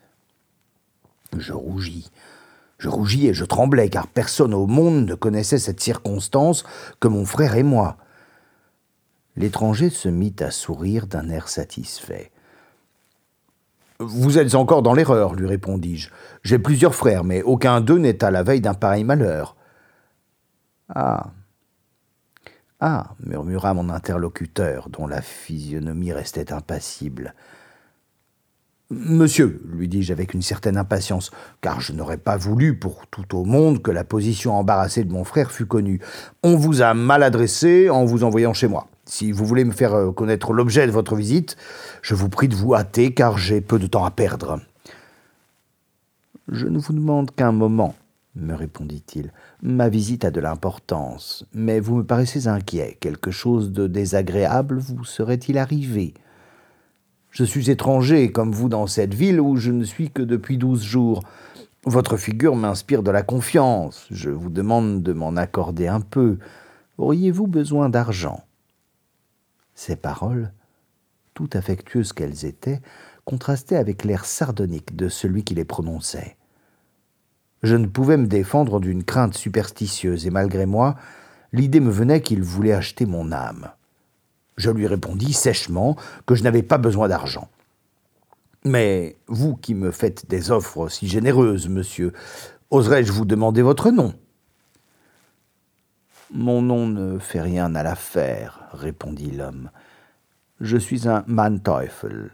Je 1.38 1.54
rougis. 1.54 2.12
Je 2.80 2.90
rougis 2.90 3.28
et 3.28 3.34
je 3.34 3.46
tremblais, 3.46 3.88
car 3.88 4.08
personne 4.08 4.54
au 4.54 4.68
monde 4.68 5.08
ne 5.08 5.16
connaissait 5.16 5.58
cette 5.58 5.80
circonstance 5.80 6.66
que 7.00 7.08
mon 7.08 7.24
frère 7.24 7.56
et 7.56 7.64
moi. 7.64 7.96
L'étranger 9.38 9.90
se 9.90 10.10
mit 10.10 10.36
à 10.42 10.52
sourire 10.52 11.08
d'un 11.08 11.30
air 11.30 11.48
satisfait. 11.48 12.30
Vous 14.00 14.38
êtes 14.38 14.54
encore 14.54 14.82
dans 14.82 14.94
l'erreur, 14.94 15.34
lui 15.34 15.48
répondis-je. 15.48 16.10
J'ai 16.44 16.60
plusieurs 16.60 16.94
frères, 16.94 17.24
mais 17.24 17.42
aucun 17.42 17.80
d'eux 17.80 18.00
n'est 18.00 18.22
à 18.22 18.32
la 18.32 18.44
veille 18.44 18.60
d'un 18.60 18.74
pareil 18.74 19.06
malheur. 19.06 19.56
Ah. 20.94 21.28
Ah, 22.84 23.14
murmura 23.24 23.76
mon 23.76 23.90
interlocuteur, 23.90 24.90
dont 24.90 25.06
la 25.06 25.22
physionomie 25.22 26.14
restait 26.14 26.52
impassible. 26.52 27.36
Monsieur, 28.90 29.62
lui 29.72 29.88
dis-je 29.88 30.12
avec 30.12 30.34
une 30.34 30.42
certaine 30.42 30.78
impatience, 30.78 31.30
car 31.62 31.80
je 31.80 31.94
n'aurais 31.94 32.18
pas 32.18 32.38
voulu 32.38 32.78
pour 32.78 33.06
tout 33.08 33.38
au 33.38 33.46
monde 33.46 33.84
que 33.84 33.92
la 33.92 34.04
position 34.04 34.56
embarrassée 34.56 35.04
de 35.04 35.14
mon 35.14 35.24
frère 35.24 35.52
fût 35.52 35.68
connue. 35.68 36.02
On 36.42 36.58
vous 36.58 36.82
a 36.82 36.96
mal 36.96 37.22
adressé 37.22 37.90
en 37.92 38.04
vous 38.04 38.24
envoyant 38.24 38.54
chez 38.54 38.68
moi. 38.68 38.88
Si 39.06 39.32
vous 39.32 39.46
voulez 39.46 39.64
me 39.64 39.72
faire 39.72 39.94
euh, 39.94 40.12
connaître 40.12 40.52
l'objet 40.52 40.88
de 40.88 40.92
votre 40.92 41.16
visite, 41.16 41.58
je 42.02 42.16
vous 42.16 42.30
prie 42.30 42.48
de 42.48 42.56
vous 42.56 42.74
hâter, 42.74 43.14
car 43.14 43.38
j'ai 43.38 43.62
peu 43.62 43.78
de 43.78 43.88
temps 43.88 44.06
à 44.06 44.12
perdre. 44.12 44.60
Je 46.48 46.68
ne 46.68 46.80
vous 46.80 46.94
demande 46.94 47.30
qu'un 47.32 47.52
moment, 47.52 47.96
me 48.36 48.54
répondit-il. 48.54 49.32
Ma 49.62 49.90
visite 49.90 50.26
a 50.26 50.32
de 50.32 50.40
l'importance, 50.40 51.46
mais 51.54 51.80
vous 51.80 51.98
me 51.98 52.06
paraissez 52.06 52.48
inquiet. 52.48 52.98
Quelque 53.00 53.32
chose 53.32 53.72
de 53.72 53.88
désagréable 53.88 54.80
vous 54.80 55.04
serait-il 55.04 55.58
arrivé? 55.58 56.14
Je 57.30 57.44
suis 57.44 57.70
étranger, 57.70 58.32
comme 58.32 58.52
vous, 58.52 58.70
dans 58.70 58.88
cette 58.88 59.14
ville 59.14 59.40
où 59.40 59.56
je 59.56 59.72
ne 59.72 59.84
suis 59.84 60.12
que 60.12 60.22
depuis 60.22 60.58
douze 60.58 60.84
jours. 60.84 61.24
Votre 61.86 62.18
figure 62.18 62.56
m'inspire 62.56 63.04
de 63.04 63.12
la 63.12 63.24
confiance. 63.24 64.06
Je 64.12 64.30
vous 64.30 64.50
demande 64.50 65.02
de 65.02 65.14
m'en 65.14 65.36
accorder 65.36 65.88
un 65.88 66.02
peu. 66.02 66.38
Auriez-vous 66.98 67.48
besoin 67.48 67.90
d'argent? 67.90 68.44
Ces 69.76 69.96
paroles, 69.96 70.52
tout 71.34 71.50
affectueuses 71.54 72.14
qu'elles 72.14 72.46
étaient, 72.46 72.82
contrastaient 73.26 73.78
avec 73.78 74.04
l'air 74.04 74.26
sardonique 74.26 74.96
de 74.96 75.08
celui 75.08 75.44
qui 75.44 75.56
les 75.56 75.66
prononçait. 75.66 76.36
Je 77.64 77.76
ne 77.76 77.86
pouvais 77.86 78.18
me 78.18 78.28
défendre 78.28 78.80
d'une 78.80 79.04
crainte 79.04 79.36
superstitieuse, 79.36 80.26
et 80.26 80.32
malgré 80.32 80.66
moi, 80.66 80.96
l'idée 81.54 81.80
me 81.80 81.92
venait 81.92 82.22
qu'il 82.22 82.42
voulait 82.42 82.74
acheter 82.74 83.06
mon 83.06 83.32
âme. 83.32 83.70
Je 84.58 84.72
lui 84.72 84.88
répondis 84.88 85.34
sèchement 85.34 85.96
que 86.26 86.36
je 86.36 86.44
n'avais 86.44 86.64
pas 86.64 86.78
besoin 86.78 87.08
d'argent. 87.08 87.50
Mais 88.64 89.16
vous 89.28 89.56
qui 89.56 89.74
me 89.74 89.92
faites 89.92 90.30
des 90.30 90.52
offres 90.52 90.88
si 90.88 91.08
généreuses, 91.08 91.68
monsieur, 91.68 92.14
oserais-je 92.70 93.12
vous 93.12 93.26
demander 93.26 93.62
votre 93.62 93.92
nom? 93.92 94.14
Mon 96.34 96.62
nom 96.62 96.88
ne 96.88 97.20
fait 97.20 97.42
rien 97.42 97.76
à 97.76 97.84
l'affaire, 97.84 98.70
répondit 98.72 99.32
l'homme. 99.32 99.70
Je 100.60 100.78
suis 100.78 101.08
un 101.08 101.24
Manteuffel. 101.28 102.32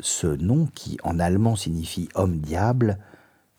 Ce 0.00 0.26
nom, 0.26 0.66
qui 0.74 0.96
en 1.02 1.18
allemand 1.18 1.56
signifie 1.56 2.08
homme-diable, 2.14 2.98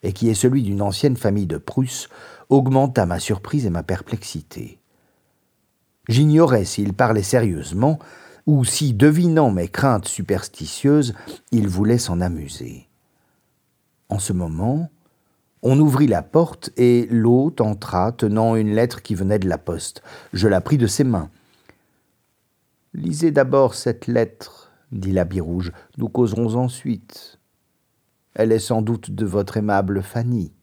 et 0.04 0.14
qui 0.14 0.30
est 0.30 0.34
celui 0.36 0.64
d'une 0.64 0.82
ancienne 0.82 1.18
famille 1.18 1.48
de 1.48 1.58
Prusse, 1.58 2.10
augmenta 2.50 3.06
ma 3.06 3.20
surprise 3.20 3.66
et 3.66 3.70
ma 3.70 3.84
perplexité. 3.84 4.80
J'ignorais 6.08 6.66
s'il 6.66 6.94
parlait 6.94 7.24
sérieusement, 7.24 8.00
ou 8.48 8.66
si, 8.66 8.94
devinant 8.94 9.52
mes 9.52 9.68
craintes 9.68 10.08
superstitieuses, 10.08 11.14
il 11.52 11.68
voulait 11.68 12.00
s'en 12.00 12.20
amuser. 12.20 12.88
En 14.10 14.18
ce 14.18 14.34
moment, 14.34 14.90
on 15.62 15.80
ouvrit 15.80 16.08
la 16.08 16.24
porte 16.24 16.72
et 16.78 17.08
l'hôte 17.12 17.62
entra 17.62 18.12
tenant 18.12 18.56
une 18.56 18.74
lettre 18.74 19.02
qui 19.02 19.14
venait 19.14 19.40
de 19.40 19.50
la 19.50 19.58
poste. 19.58 20.02
Je 20.34 20.48
la 20.48 20.62
pris 20.62 20.78
de 20.78 20.88
ses 20.88 21.04
mains. 21.04 21.30
Lisez 22.94 23.32
d'abord 23.32 23.76
cette 23.76 24.08
lettre, 24.08 24.72
dit 24.92 25.12
l'habit 25.12 25.42
rouge, 25.42 25.72
nous 25.98 26.10
causerons 26.10 26.56
ensuite. 26.56 27.39
Elle 28.36 28.52
est 28.52 28.60
sans 28.60 28.82
doute 28.82 29.12
de 29.12 29.26
votre 29.26 29.58
aimable 29.58 30.02
Fanny. 30.02 30.54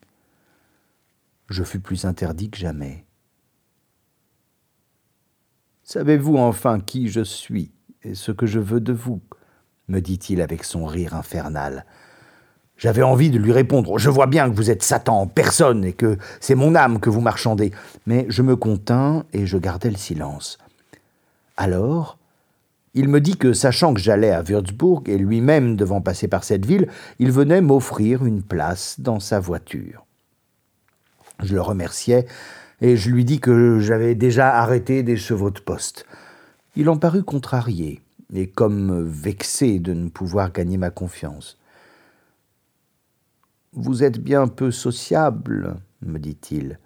Je 1.48 1.62
fus 1.62 1.80
plus 1.80 2.04
interdit 2.04 2.50
que 2.50 2.58
jamais. 2.58 3.04
Savez-vous 5.84 6.36
enfin 6.36 6.80
qui 6.80 7.08
je 7.08 7.20
suis 7.20 7.72
et 8.02 8.14
ce 8.14 8.32
que 8.32 8.46
je 8.46 8.58
veux 8.58 8.80
de 8.80 8.92
vous? 8.92 9.20
me 9.88 10.00
dit-il 10.00 10.40
avec 10.40 10.64
son 10.64 10.84
rire 10.84 11.14
infernal. 11.14 11.84
J'avais 12.76 13.02
envie 13.02 13.30
de 13.30 13.38
lui 13.38 13.52
répondre 13.52 13.98
Je 13.98 14.10
vois 14.10 14.26
bien 14.26 14.50
que 14.50 14.56
vous 14.56 14.70
êtes 14.70 14.82
Satan 14.82 15.20
en 15.20 15.26
personne 15.26 15.84
et 15.84 15.92
que 15.92 16.18
c'est 16.40 16.54
mon 16.54 16.74
âme 16.74 17.00
que 17.00 17.08
vous 17.08 17.20
marchandez. 17.20 17.72
Mais 18.06 18.26
je 18.28 18.42
me 18.42 18.56
contins 18.56 19.24
et 19.32 19.46
je 19.46 19.56
gardai 19.56 19.90
le 19.90 19.96
silence. 19.96 20.58
Alors, 21.56 22.18
il 22.96 23.10
me 23.10 23.20
dit 23.20 23.36
que, 23.36 23.52
sachant 23.52 23.92
que 23.92 24.00
j'allais 24.00 24.30
à 24.30 24.42
Würzburg 24.42 25.02
et 25.06 25.18
lui-même 25.18 25.76
devant 25.76 26.00
passer 26.00 26.28
par 26.28 26.44
cette 26.44 26.64
ville, 26.64 26.88
il 27.18 27.30
venait 27.30 27.60
m'offrir 27.60 28.24
une 28.24 28.42
place 28.42 28.98
dans 29.00 29.20
sa 29.20 29.38
voiture. 29.38 30.06
Je 31.42 31.54
le 31.54 31.60
remerciai 31.60 32.24
et 32.80 32.96
je 32.96 33.10
lui 33.10 33.26
dis 33.26 33.38
que 33.38 33.80
j'avais 33.80 34.14
déjà 34.14 34.56
arrêté 34.56 35.02
des 35.02 35.18
chevaux 35.18 35.50
de 35.50 35.60
poste. 35.60 36.06
Il 36.74 36.88
en 36.88 36.96
parut 36.96 37.22
contrarié 37.22 38.00
et 38.32 38.48
comme 38.48 39.06
vexé 39.06 39.78
de 39.78 39.92
ne 39.92 40.08
pouvoir 40.08 40.50
gagner 40.50 40.78
ma 40.78 40.90
confiance. 40.90 41.58
Vous 43.74 44.04
êtes 44.04 44.18
bien 44.18 44.48
peu 44.48 44.70
sociable, 44.70 45.76
me 46.00 46.18
dit-il. 46.18 46.78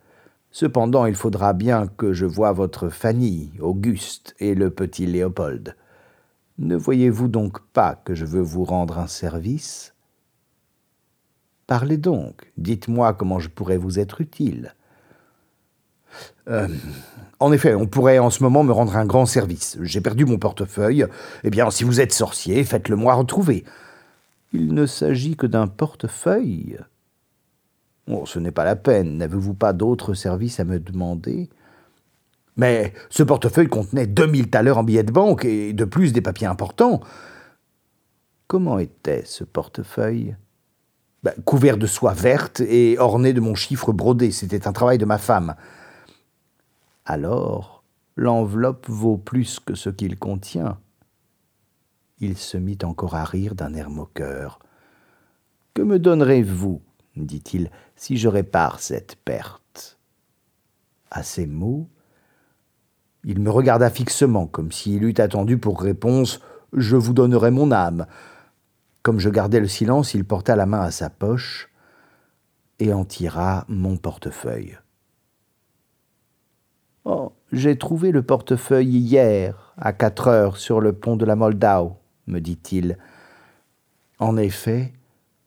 Cependant, 0.50 1.06
il 1.06 1.14
faudra 1.14 1.52
bien 1.52 1.86
que 1.86 2.12
je 2.12 2.26
voie 2.26 2.50
votre 2.50 2.88
Fanny, 2.88 3.52
Auguste 3.60 4.34
et 4.40 4.56
le 4.56 4.70
petit 4.70 5.06
Léopold. 5.06 5.76
Ne 6.60 6.76
voyez-vous 6.76 7.28
donc 7.28 7.58
pas 7.72 7.94
que 7.94 8.14
je 8.14 8.26
veux 8.26 8.42
vous 8.42 8.64
rendre 8.64 8.98
un 8.98 9.06
service? 9.06 9.94
Parlez 11.66 11.96
donc, 11.96 12.52
dites-moi 12.58 13.14
comment 13.14 13.38
je 13.38 13.48
pourrais 13.48 13.78
vous 13.78 13.98
être 13.98 14.20
utile. 14.20 14.74
Euh, 16.48 16.68
en 17.38 17.50
effet, 17.52 17.74
on 17.74 17.86
pourrait 17.86 18.18
en 18.18 18.28
ce 18.28 18.42
moment 18.42 18.62
me 18.62 18.72
rendre 18.72 18.96
un 18.96 19.06
grand 19.06 19.24
service. 19.24 19.78
J'ai 19.80 20.02
perdu 20.02 20.26
mon 20.26 20.36
portefeuille. 20.36 21.06
Eh 21.44 21.50
bien, 21.50 21.70
si 21.70 21.82
vous 21.82 21.98
êtes 21.98 22.12
sorcier, 22.12 22.62
faites-le 22.64 22.96
moi 22.96 23.14
retrouver. 23.14 23.64
Il 24.52 24.74
ne 24.74 24.84
s'agit 24.84 25.36
que 25.36 25.46
d'un 25.46 25.66
portefeuille. 25.66 26.78
Oh, 28.06 28.26
ce 28.26 28.38
n'est 28.38 28.50
pas 28.50 28.64
la 28.64 28.76
peine. 28.76 29.16
N'avez-vous 29.16 29.54
pas 29.54 29.72
d'autres 29.72 30.12
services 30.12 30.60
à 30.60 30.64
me 30.64 30.78
demander? 30.78 31.48
Mais 32.56 32.92
ce 33.08 33.22
portefeuille 33.22 33.68
contenait 33.68 34.06
2000 34.06 34.50
thalers 34.50 34.78
en 34.78 34.84
billets 34.84 35.02
de 35.02 35.12
banque 35.12 35.44
et 35.44 35.72
de 35.72 35.84
plus 35.84 36.12
des 36.12 36.20
papiers 36.20 36.46
importants. 36.46 37.00
Comment 38.46 38.78
était 38.78 39.24
ce 39.24 39.44
portefeuille? 39.44 40.36
Ben, 41.22 41.34
Couvert 41.44 41.76
de 41.76 41.86
soie 41.86 42.14
verte 42.14 42.60
et 42.60 42.98
orné 42.98 43.32
de 43.32 43.40
mon 43.40 43.54
chiffre 43.54 43.92
brodé. 43.92 44.30
C'était 44.30 44.66
un 44.66 44.72
travail 44.72 44.98
de 44.98 45.04
ma 45.04 45.18
femme. 45.18 45.54
Alors, 47.04 47.84
l'enveloppe 48.16 48.88
vaut 48.88 49.18
plus 49.18 49.60
que 49.60 49.74
ce 49.74 49.90
qu'il 49.90 50.18
contient. 50.18 50.78
Il 52.18 52.36
se 52.36 52.56
mit 52.56 52.78
encore 52.82 53.14
à 53.14 53.24
rire 53.24 53.54
d'un 53.54 53.74
air 53.74 53.90
moqueur. 53.90 54.58
Que 55.74 55.82
me 55.82 55.98
donnerez-vous, 55.98 56.82
dit-il, 57.16 57.70
si 57.96 58.16
je 58.16 58.28
répare 58.28 58.80
cette 58.80 59.16
perte? 59.16 59.98
À 61.10 61.22
ces 61.22 61.46
mots, 61.46 61.88
il 63.24 63.40
me 63.40 63.50
regarda 63.50 63.90
fixement, 63.90 64.46
comme 64.46 64.72
s'il 64.72 65.04
eût 65.04 65.14
attendu 65.18 65.58
pour 65.58 65.80
réponse 65.80 66.40
Je 66.72 66.96
vous 66.96 67.12
donnerai 67.12 67.50
mon 67.50 67.72
âme. 67.72 68.06
Comme 69.02 69.18
je 69.18 69.30
gardais 69.30 69.60
le 69.60 69.68
silence, 69.68 70.14
il 70.14 70.24
porta 70.24 70.56
la 70.56 70.66
main 70.66 70.80
à 70.80 70.90
sa 70.90 71.10
poche 71.10 71.70
et 72.78 72.92
en 72.92 73.04
tira 73.04 73.64
mon 73.68 73.96
portefeuille. 73.96 74.78
Oh, 77.04 77.32
j'ai 77.52 77.76
trouvé 77.76 78.10
le 78.10 78.22
portefeuille 78.22 78.96
hier, 78.96 79.74
à 79.78 79.92
quatre 79.92 80.28
heures, 80.28 80.56
sur 80.56 80.80
le 80.80 80.92
pont 80.92 81.16
de 81.16 81.24
la 81.24 81.36
Moldau, 81.36 81.96
me 82.26 82.40
dit-il. 82.40 82.98
En 84.18 84.36
effet, 84.36 84.92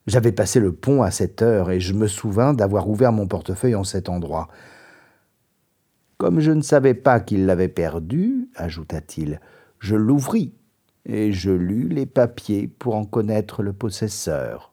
j'avais 0.06 0.32
passé 0.32 0.60
le 0.60 0.72
pont 0.72 1.02
à 1.02 1.10
cette 1.10 1.42
heure 1.42 1.70
et 1.70 1.80
je 1.80 1.94
me 1.94 2.08
souvins 2.08 2.54
d'avoir 2.54 2.88
ouvert 2.88 3.12
mon 3.12 3.26
portefeuille 3.26 3.74
en 3.74 3.84
cet 3.84 4.08
endroit. 4.08 4.48
Comme 6.18 6.40
je 6.40 6.52
ne 6.52 6.62
savais 6.62 6.94
pas 6.94 7.20
qu'il 7.20 7.46
l'avait 7.46 7.68
perdu, 7.68 8.48
ajouta-t-il, 8.54 9.40
je 9.80 9.96
l'ouvris 9.96 10.54
et 11.06 11.32
je 11.32 11.50
lus 11.50 11.88
les 11.88 12.06
papiers 12.06 12.68
pour 12.68 12.94
en 12.94 13.04
connaître 13.04 13.62
le 13.62 13.72
possesseur. 13.72 14.72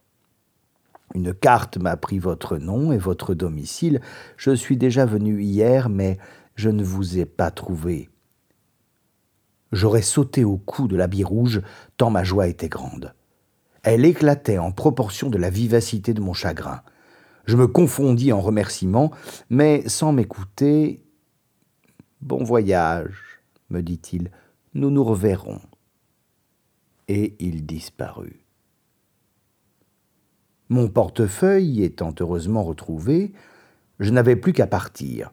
Une 1.13 1.33
carte 1.33 1.77
m'a 1.77 1.97
pris 1.97 2.19
votre 2.19 2.57
nom 2.57 2.91
et 2.91 2.97
votre 2.97 3.33
domicile. 3.33 3.99
Je 4.37 4.51
suis 4.51 4.77
déjà 4.77 5.05
venu 5.05 5.41
hier, 5.41 5.89
mais 5.89 6.17
je 6.55 6.69
ne 6.69 6.83
vous 6.83 7.17
ai 7.19 7.25
pas 7.25 7.51
trouvé. 7.51 8.09
J'aurais 9.71 10.01
sauté 10.01 10.43
au 10.43 10.57
cou 10.57 10.87
de 10.87 10.95
l'habit 10.95 11.23
rouge, 11.23 11.61
tant 11.97 12.09
ma 12.09 12.23
joie 12.23 12.47
était 12.47 12.69
grande. 12.69 13.13
Elle 13.83 14.05
éclatait 14.05 14.57
en 14.57 14.71
proportion 14.71 15.29
de 15.29 15.37
la 15.37 15.49
vivacité 15.49 16.13
de 16.13 16.21
mon 16.21 16.33
chagrin. 16.33 16.81
Je 17.45 17.57
me 17.57 17.67
confondis 17.67 18.31
en 18.31 18.39
remerciements, 18.39 19.11
mais 19.49 19.87
sans 19.87 20.13
m'écouter. 20.13 21.03
Bon 22.21 22.43
voyage, 22.43 23.41
me 23.71 23.81
dit-il, 23.81 24.29
nous 24.75 24.91
nous 24.91 25.03
reverrons. 25.03 25.59
Et 27.07 27.35
il 27.39 27.65
disparut. 27.65 28.45
Mon 30.69 30.87
portefeuille 30.87 31.83
étant 31.83 32.13
heureusement 32.19 32.63
retrouvé, 32.63 33.33
je 33.99 34.11
n'avais 34.11 34.35
plus 34.35 34.53
qu'à 34.53 34.67
partir. 34.67 35.31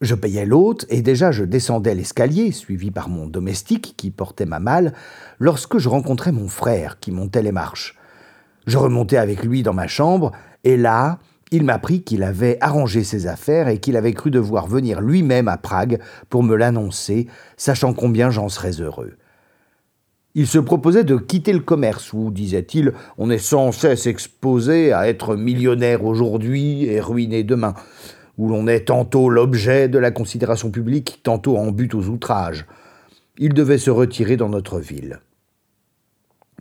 Je 0.00 0.14
payais 0.14 0.46
l'hôte, 0.46 0.86
et 0.88 1.02
déjà 1.02 1.32
je 1.32 1.44
descendais 1.44 1.96
l'escalier, 1.96 2.52
suivi 2.52 2.92
par 2.92 3.08
mon 3.08 3.26
domestique 3.26 3.94
qui 3.96 4.12
portait 4.12 4.46
ma 4.46 4.60
malle, 4.60 4.94
lorsque 5.40 5.78
je 5.78 5.88
rencontrai 5.88 6.30
mon 6.30 6.48
frère 6.48 7.00
qui 7.00 7.10
montait 7.10 7.42
les 7.42 7.52
marches. 7.52 7.98
Je 8.68 8.78
remontai 8.78 9.16
avec 9.16 9.42
lui 9.42 9.64
dans 9.64 9.74
ma 9.74 9.88
chambre, 9.88 10.30
et 10.62 10.76
là, 10.76 11.18
il 11.50 11.64
m'apprit 11.64 12.02
qu'il 12.02 12.22
avait 12.22 12.58
arrangé 12.60 13.02
ses 13.04 13.26
affaires 13.26 13.68
et 13.68 13.78
qu'il 13.78 13.96
avait 13.96 14.12
cru 14.12 14.30
devoir 14.30 14.66
venir 14.66 15.00
lui-même 15.00 15.48
à 15.48 15.56
Prague 15.56 16.00
pour 16.28 16.42
me 16.42 16.56
l'annoncer, 16.56 17.26
sachant 17.56 17.92
combien 17.92 18.30
j'en 18.30 18.48
serais 18.48 18.80
heureux. 18.80 19.14
Il 20.36 20.46
se 20.46 20.58
proposait 20.58 21.02
de 21.02 21.16
quitter 21.16 21.52
le 21.52 21.60
commerce 21.60 22.12
où, 22.12 22.30
disait-il, 22.30 22.92
on 23.18 23.30
est 23.30 23.38
sans 23.38 23.72
cesse 23.72 24.06
exposé 24.06 24.92
à 24.92 25.08
être 25.08 25.34
millionnaire 25.34 26.04
aujourd'hui 26.04 26.84
et 26.84 27.00
ruiné 27.00 27.42
demain 27.42 27.74
où 28.38 28.48
l'on 28.48 28.66
est 28.68 28.86
tantôt 28.86 29.28
l'objet 29.28 29.88
de 29.88 29.98
la 29.98 30.10
considération 30.10 30.70
publique, 30.70 31.20
tantôt 31.22 31.58
en 31.58 31.72
but 31.72 31.94
aux 31.94 32.06
outrages. 32.06 32.64
Il 33.36 33.52
devait 33.52 33.76
se 33.76 33.90
retirer 33.90 34.38
dans 34.38 34.48
notre 34.48 34.78
ville. 34.78 35.20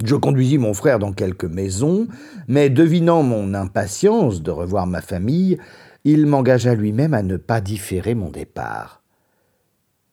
Je 0.03 0.15
conduisis 0.15 0.57
mon 0.57 0.73
frère 0.73 0.99
dans 0.99 1.13
quelques 1.13 1.45
maisons, 1.45 2.07
mais 2.47 2.69
devinant 2.69 3.23
mon 3.23 3.53
impatience 3.53 4.41
de 4.41 4.51
revoir 4.51 4.87
ma 4.87 5.01
famille, 5.01 5.57
il 6.03 6.25
m'engagea 6.25 6.73
lui-même 6.73 7.13
à 7.13 7.23
ne 7.23 7.37
pas 7.37 7.61
différer 7.61 8.15
mon 8.15 8.29
départ. 8.29 9.03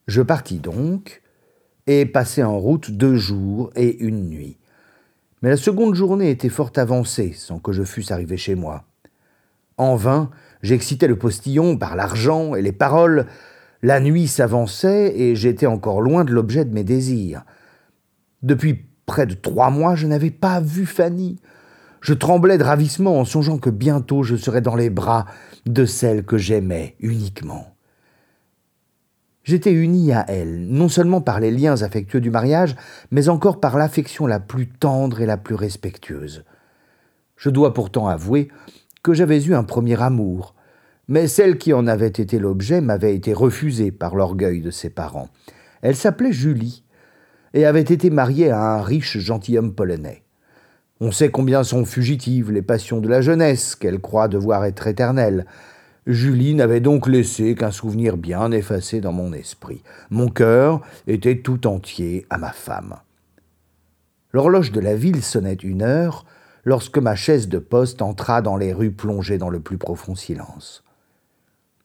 Je 0.08 0.22
partis 0.22 0.58
donc, 0.58 1.22
et 1.86 2.04
passai 2.06 2.42
en 2.42 2.58
route 2.58 2.90
deux 2.90 3.16
jours 3.16 3.70
et 3.76 3.98
une 3.98 4.28
nuit. 4.28 4.58
Mais 5.42 5.50
la 5.50 5.56
seconde 5.56 5.94
journée 5.94 6.30
était 6.30 6.48
fort 6.48 6.72
avancée 6.76 7.32
sans 7.36 7.58
que 7.58 7.72
je 7.72 7.84
fusse 7.84 8.10
arrivé 8.10 8.36
chez 8.36 8.56
moi. 8.56 8.84
En 9.76 9.94
vain, 9.94 10.30
J'excitais 10.62 11.06
le 11.06 11.16
postillon 11.16 11.76
par 11.76 11.94
l'argent 11.94 12.56
et 12.56 12.62
les 12.62 12.72
paroles. 12.72 13.26
La 13.82 14.00
nuit 14.00 14.26
s'avançait 14.26 15.16
et 15.16 15.36
j'étais 15.36 15.66
encore 15.66 16.00
loin 16.00 16.24
de 16.24 16.32
l'objet 16.32 16.64
de 16.64 16.74
mes 16.74 16.82
désirs. 16.82 17.44
Depuis 18.42 18.84
près 19.06 19.26
de 19.26 19.34
trois 19.34 19.70
mois, 19.70 19.94
je 19.94 20.06
n'avais 20.06 20.30
pas 20.30 20.60
vu 20.60 20.84
Fanny. 20.84 21.38
Je 22.00 22.12
tremblais 22.12 22.58
de 22.58 22.64
ravissement 22.64 23.18
en 23.18 23.25
songeant 23.25 23.58
que 23.58 23.70
bientôt 23.70 24.22
je 24.22 24.36
serais 24.36 24.60
dans 24.60 24.76
les 24.76 24.90
bras 24.90 25.26
de 25.64 25.86
celle 25.86 26.25
que 26.25 26.36
j'aimais 26.36 26.96
uniquement. 27.00 27.76
J'étais 29.44 29.72
uni 29.72 30.12
à 30.12 30.25
elle, 30.28 30.66
non 30.66 30.88
seulement 30.88 31.20
par 31.20 31.38
les 31.38 31.52
liens 31.52 31.82
affectueux 31.82 32.20
du 32.20 32.30
mariage, 32.30 32.75
mais 33.12 33.28
encore 33.28 33.60
par 33.60 33.78
l'affection 33.78 34.26
la 34.26 34.40
plus 34.40 34.68
tendre 34.68 35.20
et 35.20 35.26
la 35.26 35.36
plus 35.36 35.54
respectueuse. 35.54 36.44
Je 37.36 37.50
dois 37.50 37.72
pourtant 37.72 38.08
avouer 38.08 38.48
que 39.04 39.14
j'avais 39.14 39.40
eu 39.44 39.54
un 39.54 39.62
premier 39.62 40.02
amour, 40.02 40.56
mais 41.06 41.28
celle 41.28 41.58
qui 41.58 41.72
en 41.72 41.86
avait 41.86 42.08
été 42.08 42.40
l'objet 42.40 42.80
m'avait 42.80 43.14
été 43.14 43.32
refusée 43.32 43.92
par 43.92 44.16
l'orgueil 44.16 44.60
de 44.60 44.72
ses 44.72 44.90
parents. 44.90 45.28
Elle 45.80 45.94
s'appelait 45.94 46.32
Julie, 46.32 46.82
et 47.56 47.64
avait 47.64 47.80
été 47.80 48.10
mariée 48.10 48.50
à 48.50 48.75
un 48.75 48.82
riche 48.82 49.16
gentilhomme 49.16 49.72
polonais. 49.72 50.22
On 51.00 51.10
sait 51.10 51.30
combien 51.30 51.64
sont 51.64 51.86
fugitives 51.86 52.52
les 52.52 52.60
passions 52.60 53.00
de 53.00 53.08
la 53.08 53.22
jeunesse, 53.22 53.75
qu'elle 53.75 53.98
croit 53.98 54.28
devoir 54.28 54.66
être 54.66 54.86
éternelles. 54.86 55.46
Julie 56.06 56.54
n'avait 56.54 56.80
donc 56.80 57.08
laissé 57.08 57.54
qu'un 57.54 57.71
souvenir 57.71 58.19
bien 58.19 58.52
effacé 58.52 59.00
dans 59.00 59.12
mon 59.12 59.32
esprit. 59.32 59.82
Mon 60.10 60.28
cœur 60.28 60.82
était 61.06 61.38
tout 61.38 61.66
entier 61.66 62.26
à 62.28 62.36
ma 62.36 62.52
femme. 62.52 62.97
L'horloge 64.34 64.71
de 64.71 64.80
la 64.80 64.95
ville 64.95 65.23
sonnait 65.23 65.54
une 65.54 65.80
heure, 65.80 66.26
lorsque 66.64 66.99
ma 66.99 67.14
chaise 67.14 67.49
de 67.49 67.58
poste 67.58 68.02
entra 68.02 68.42
dans 68.42 68.58
les 68.58 68.75
rues 68.75 68.92
plongées 68.92 69.38
dans 69.38 69.50
le 69.50 69.60
plus 69.60 69.78
profond 69.78 70.14
silence. 70.14 70.84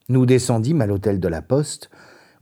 Nous 0.10 0.26
descendîmes 0.26 0.82
à 0.82 0.86
l'hôtel 0.86 1.22
de 1.22 1.28
la 1.30 1.42
Poste, 1.42 1.90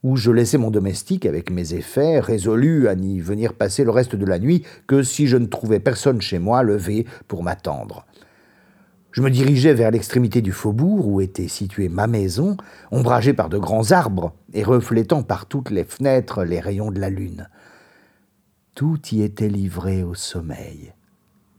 où 0.03 0.15
je 0.15 0.31
laissai 0.31 0.57
mon 0.57 0.71
domestique 0.71 1.25
avec 1.25 1.51
mes 1.51 1.73
effets, 1.73 2.19
résolu 2.19 2.87
à 2.87 2.95
n'y 2.95 3.19
venir 3.19 3.53
passer 3.53 3.83
le 3.83 3.91
reste 3.91 4.15
de 4.15 4.25
la 4.25 4.39
nuit 4.39 4.63
que 4.87 5.03
si 5.03 5.27
je 5.27 5.37
ne 5.37 5.45
trouvais 5.45 5.79
personne 5.79 6.21
chez 6.21 6.39
moi 6.39 6.63
levé 6.63 7.05
pour 7.27 7.43
m'attendre. 7.43 8.05
Je 9.11 9.21
me 9.21 9.31
dirigeai 9.31 9.73
vers 9.73 9.91
l'extrémité 9.91 10.41
du 10.41 10.51
faubourg 10.51 11.07
où 11.07 11.19
était 11.19 11.47
située 11.47 11.89
ma 11.89 12.05
maison, 12.05 12.57
ombragée 12.91 13.33
par 13.33 13.49
de 13.49 13.57
grands 13.57 13.91
arbres 13.91 14.33
et 14.53 14.63
reflétant 14.63 15.23
par 15.23 15.47
toutes 15.47 15.71
les 15.71 15.83
fenêtres 15.83 16.43
les 16.43 16.59
rayons 16.59 16.91
de 16.91 16.99
la 16.99 17.09
lune. 17.09 17.49
Tout 18.75 18.99
y 19.11 19.23
était 19.23 19.49
livré 19.49 20.03
au 20.03 20.13
sommeil. 20.13 20.93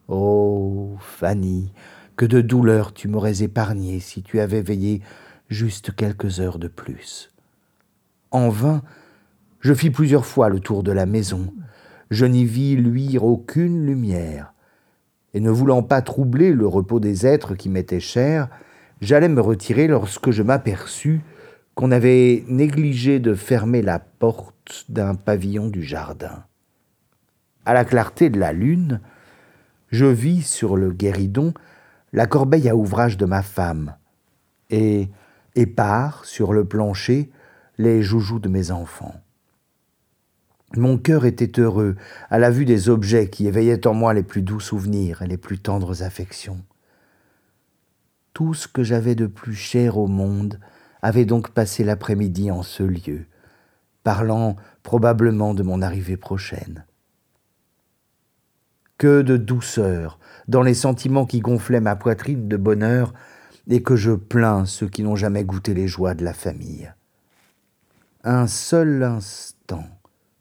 Oh, 0.07 0.97
Fanny, 1.01 1.73
que 2.17 2.25
de 2.25 2.41
douleurs 2.41 2.95
tu 2.95 3.09
m'aurais 3.09 3.43
épargné 3.43 4.01
si 4.01 4.23
tu 4.23 4.41
avais 4.41 4.63
veillé 4.63 5.03
juste 5.49 5.95
quelques 5.95 6.39
heures 6.41 6.59
de 6.59 6.69
plus. 6.69 7.30
En 8.31 8.49
vain, 8.49 8.83
je 9.61 9.75
fis 9.75 9.91
plusieurs 9.91 10.27
fois 10.27 10.49
le 10.49 10.61
tour 10.61 10.83
de 10.83 10.93
la 10.93 11.07
maison. 11.07 11.53
Je 12.11 12.27
n'y 12.27 12.45
vis 12.45 12.77
luire 12.77 13.25
aucune 13.25 13.87
lumière. 13.87 14.53
Et 15.35 15.41
ne 15.41 15.51
voulant 15.51 15.83
pas 15.83 16.03
troubler 16.03 16.53
le 16.53 16.67
repos 16.67 17.01
des 17.01 17.27
êtres 17.27 17.55
qui 17.55 17.69
m'étaient 17.69 18.01
chers, 18.01 18.49
j'allais 19.01 19.29
me 19.29 19.41
retirer 19.41 19.87
lorsque 19.87 20.31
je 20.31 20.43
m'aperçus 20.43 21.21
qu'on 21.75 21.93
avait 21.93 22.45
négligé 22.49 23.21
de 23.21 23.35
fermer 23.35 23.83
la 23.83 23.99
porte 23.99 24.87
d'un 24.89 25.15
pavillon 25.15 25.69
du 25.69 25.83
jardin. 25.83 26.45
À 27.65 27.75
la 27.75 27.85
clarté 27.85 28.31
de 28.31 28.39
la 28.39 28.53
lune, 28.53 29.01
je 29.91 30.07
vis 30.07 30.43
sur 30.43 30.77
le 30.77 30.93
guéridon 30.93 31.53
la 32.13 32.27
corbeille 32.27 32.69
à 32.69 32.77
ouvrage 32.77 33.17
de 33.17 33.25
ma 33.25 33.43
femme, 33.43 33.95
et, 34.71 35.09
épars 35.55 36.25
sur 36.25 36.53
le 36.53 36.65
plancher, 36.65 37.31
les 37.81 38.03
joujoux 38.03 38.41
de 38.41 38.51
mes 38.51 38.73
enfants. 38.73 39.15
Mon 40.77 40.99
cœur 40.99 41.25
était 41.25 41.59
heureux 41.59 41.97
à 42.29 42.39
la 42.39 42.51
vue 42.51 42.67
des 42.67 42.91
objets 42.91 43.31
qui 43.31 43.47
éveillaient 43.47 43.87
en 43.87 43.95
moi 43.95 44.13
les 44.13 44.23
plus 44.23 44.43
doux 44.43 44.61
souvenirs 44.61 45.23
et 45.23 45.27
les 45.27 45.39
plus 45.39 45.59
tendres 45.59 46.03
affections. 46.03 46.63
Tout 48.35 48.53
ce 48.53 48.69
que 48.69 48.83
j'avais 48.83 49.15
de 49.15 49.27
plus 49.27 49.55
cher 49.55 49.97
au 49.97 50.09
monde 50.09 50.61
avait 51.01 51.25
donc 51.25 51.53
passé 51.53 51.83
l'après-midi 51.83 52.51
en 52.51 52.63
ce 52.63 52.83
lieu, 52.83 53.25
parlant 54.05 54.57
probablement 54.83 55.55
de 55.55 55.63
mon 55.63 55.81
arrivée 55.81 56.19
prochaine. 56.19 56.85
Que 58.99 59.23
de 59.23 59.39
douceur 59.39 60.19
dans 60.49 60.63
les 60.63 60.75
sentiments 60.75 61.25
qui 61.25 61.41
gonflaient 61.41 61.81
ma 61.81 61.97
poitrine 61.97 62.47
de 62.47 62.59
bonheur 62.59 63.15
et 63.71 63.83
que 63.83 63.97
je 63.97 64.13
plains 64.13 64.67
ceux 64.67 64.89
qui 64.89 65.03
n'ont 65.03 65.17
jamais 65.17 65.45
goûté 65.45 65.73
les 65.73 65.89
joies 65.89 66.13
de 66.13 66.25
la 66.25 66.35
famille. 66.35 66.93
Un 68.23 68.47
seul 68.47 69.03
instant 69.03 69.85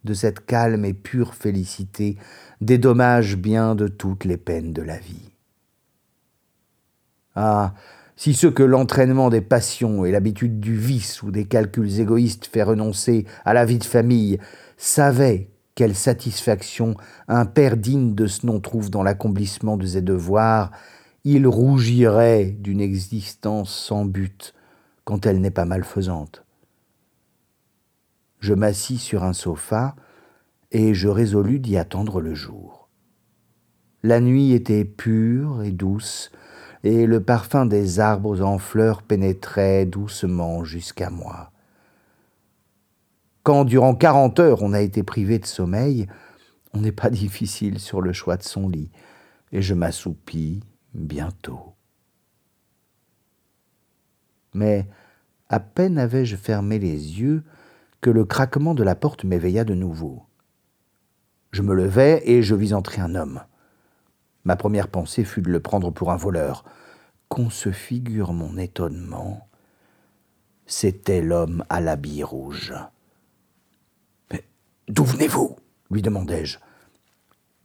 de 0.04 0.14
cette 0.14 0.46
calme 0.46 0.84
et 0.84 0.94
pure 0.94 1.34
félicité 1.34 2.18
dédommage 2.60 3.38
bien 3.38 3.74
de 3.74 3.88
toutes 3.88 4.26
les 4.26 4.36
peines 4.36 4.74
de 4.74 4.82
la 4.82 4.98
vie. 4.98 5.32
Ah, 7.36 7.74
si 8.18 8.34
ce 8.34 8.48
que 8.48 8.64
l'entraînement 8.64 9.30
des 9.30 9.40
passions 9.40 10.04
et 10.04 10.12
l'habitude 10.12 10.60
du 10.60 10.76
vice 10.76 11.24
ou 11.24 11.32
des 11.32 11.46
calculs 11.46 12.02
égoïstes 12.02 12.48
fait 12.48 12.64
renoncer 12.64 13.26
à 13.46 13.54
la 13.54 13.64
vie 13.64 13.80
de 13.80 13.86
famille 13.86 14.40
savaient 14.76 15.50
quelle 15.74 15.96
satisfaction 15.96 16.96
un 17.30 17.46
père 17.46 17.78
digne 17.78 18.14
de 18.14 18.28
ce 18.28 18.46
nom 18.46 18.60
trouve 18.60 18.90
dans 18.90 19.04
l'accomplissement 19.04 19.78
de 19.78 19.86
ses 19.86 20.02
devoirs, 20.02 20.72
il 21.24 21.48
rougirait 21.48 22.58
d'une 22.60 22.82
existence 22.82 23.74
sans 23.74 24.04
but 24.04 24.54
quand 25.06 25.26
elle 25.26 25.40
n'est 25.40 25.50
pas 25.50 25.64
malfaisante. 25.64 26.44
Je 28.40 28.54
m'assis 28.54 28.98
sur 28.98 29.24
un 29.24 29.34
sofa 29.34 29.96
et 30.72 30.94
je 30.94 31.08
résolus 31.08 31.60
d'y 31.60 31.78
attendre 31.78 32.22
le 32.22 32.34
jour. 32.34 32.90
La 34.02 34.22
nuit 34.22 34.54
était 34.54 34.86
pure 34.86 35.62
et 35.64 35.72
douce, 35.72 36.32
et 36.84 37.06
le 37.06 37.22
parfum 37.22 37.66
des 37.66 38.00
arbres 38.00 38.42
en 38.42 38.58
fleurs 38.58 39.04
pénétrait 39.04 39.86
doucement 39.86 40.64
jusqu'à 40.64 41.10
moi. 41.10 41.52
Quand 43.44 43.66
durant 43.66 43.96
quarante 43.96 44.40
heures 44.40 44.64
on 44.64 44.72
a 44.72 44.82
été 44.82 45.04
privé 45.04 45.40
de 45.40 45.46
sommeil, 45.46 46.08
on 46.74 46.80
n'est 46.80 46.94
pas 46.94 47.10
difficile 47.10 47.80
sur 47.80 48.02
le 48.02 48.14
choix 48.14 48.38
de 48.38 48.44
son 48.44 48.70
lit, 48.70 48.92
et 49.52 49.62
je 49.62 49.74
m'assoupis 49.74 50.62
bientôt. 50.94 51.74
Mais 54.54 54.88
à 55.50 55.60
peine 55.60 55.98
avais-je 55.98 56.38
fermé 56.38 56.80
les 56.80 57.20
yeux 57.20 57.44
que 58.02 58.10
le 58.10 58.26
craquement 58.26 58.74
de 58.74 58.84
la 58.84 58.96
porte 58.96 59.24
m'éveilla 59.24 59.64
de 59.64 59.74
nouveau. 59.74 60.24
Je 61.52 61.62
me 61.62 61.74
levai 61.74 62.22
et 62.26 62.42
je 62.42 62.56
vis 62.56 62.74
entrer 62.74 63.02
un 63.02 63.16
homme. 63.16 63.42
Ma 64.44 64.56
première 64.56 64.88
pensée 64.88 65.24
fut 65.24 65.42
de 65.42 65.52
le 65.52 65.60
prendre 65.60 65.92
pour 65.92 66.12
un 66.12 66.18
voleur. 66.18 66.64
Qu'on 67.28 67.50
se 67.50 67.72
figure 67.72 68.34
mon 68.34 68.58
étonnement. 68.58 69.48
C'était 70.66 71.22
l'homme 71.22 71.64
à 71.70 71.82
l'habit 71.82 72.24
rouge. 72.24 72.74
Mais 74.32 74.46
d'où 74.88 75.04
venez-vous? 75.04 75.56
lui 75.92 76.02
demandai-je. 76.02 76.60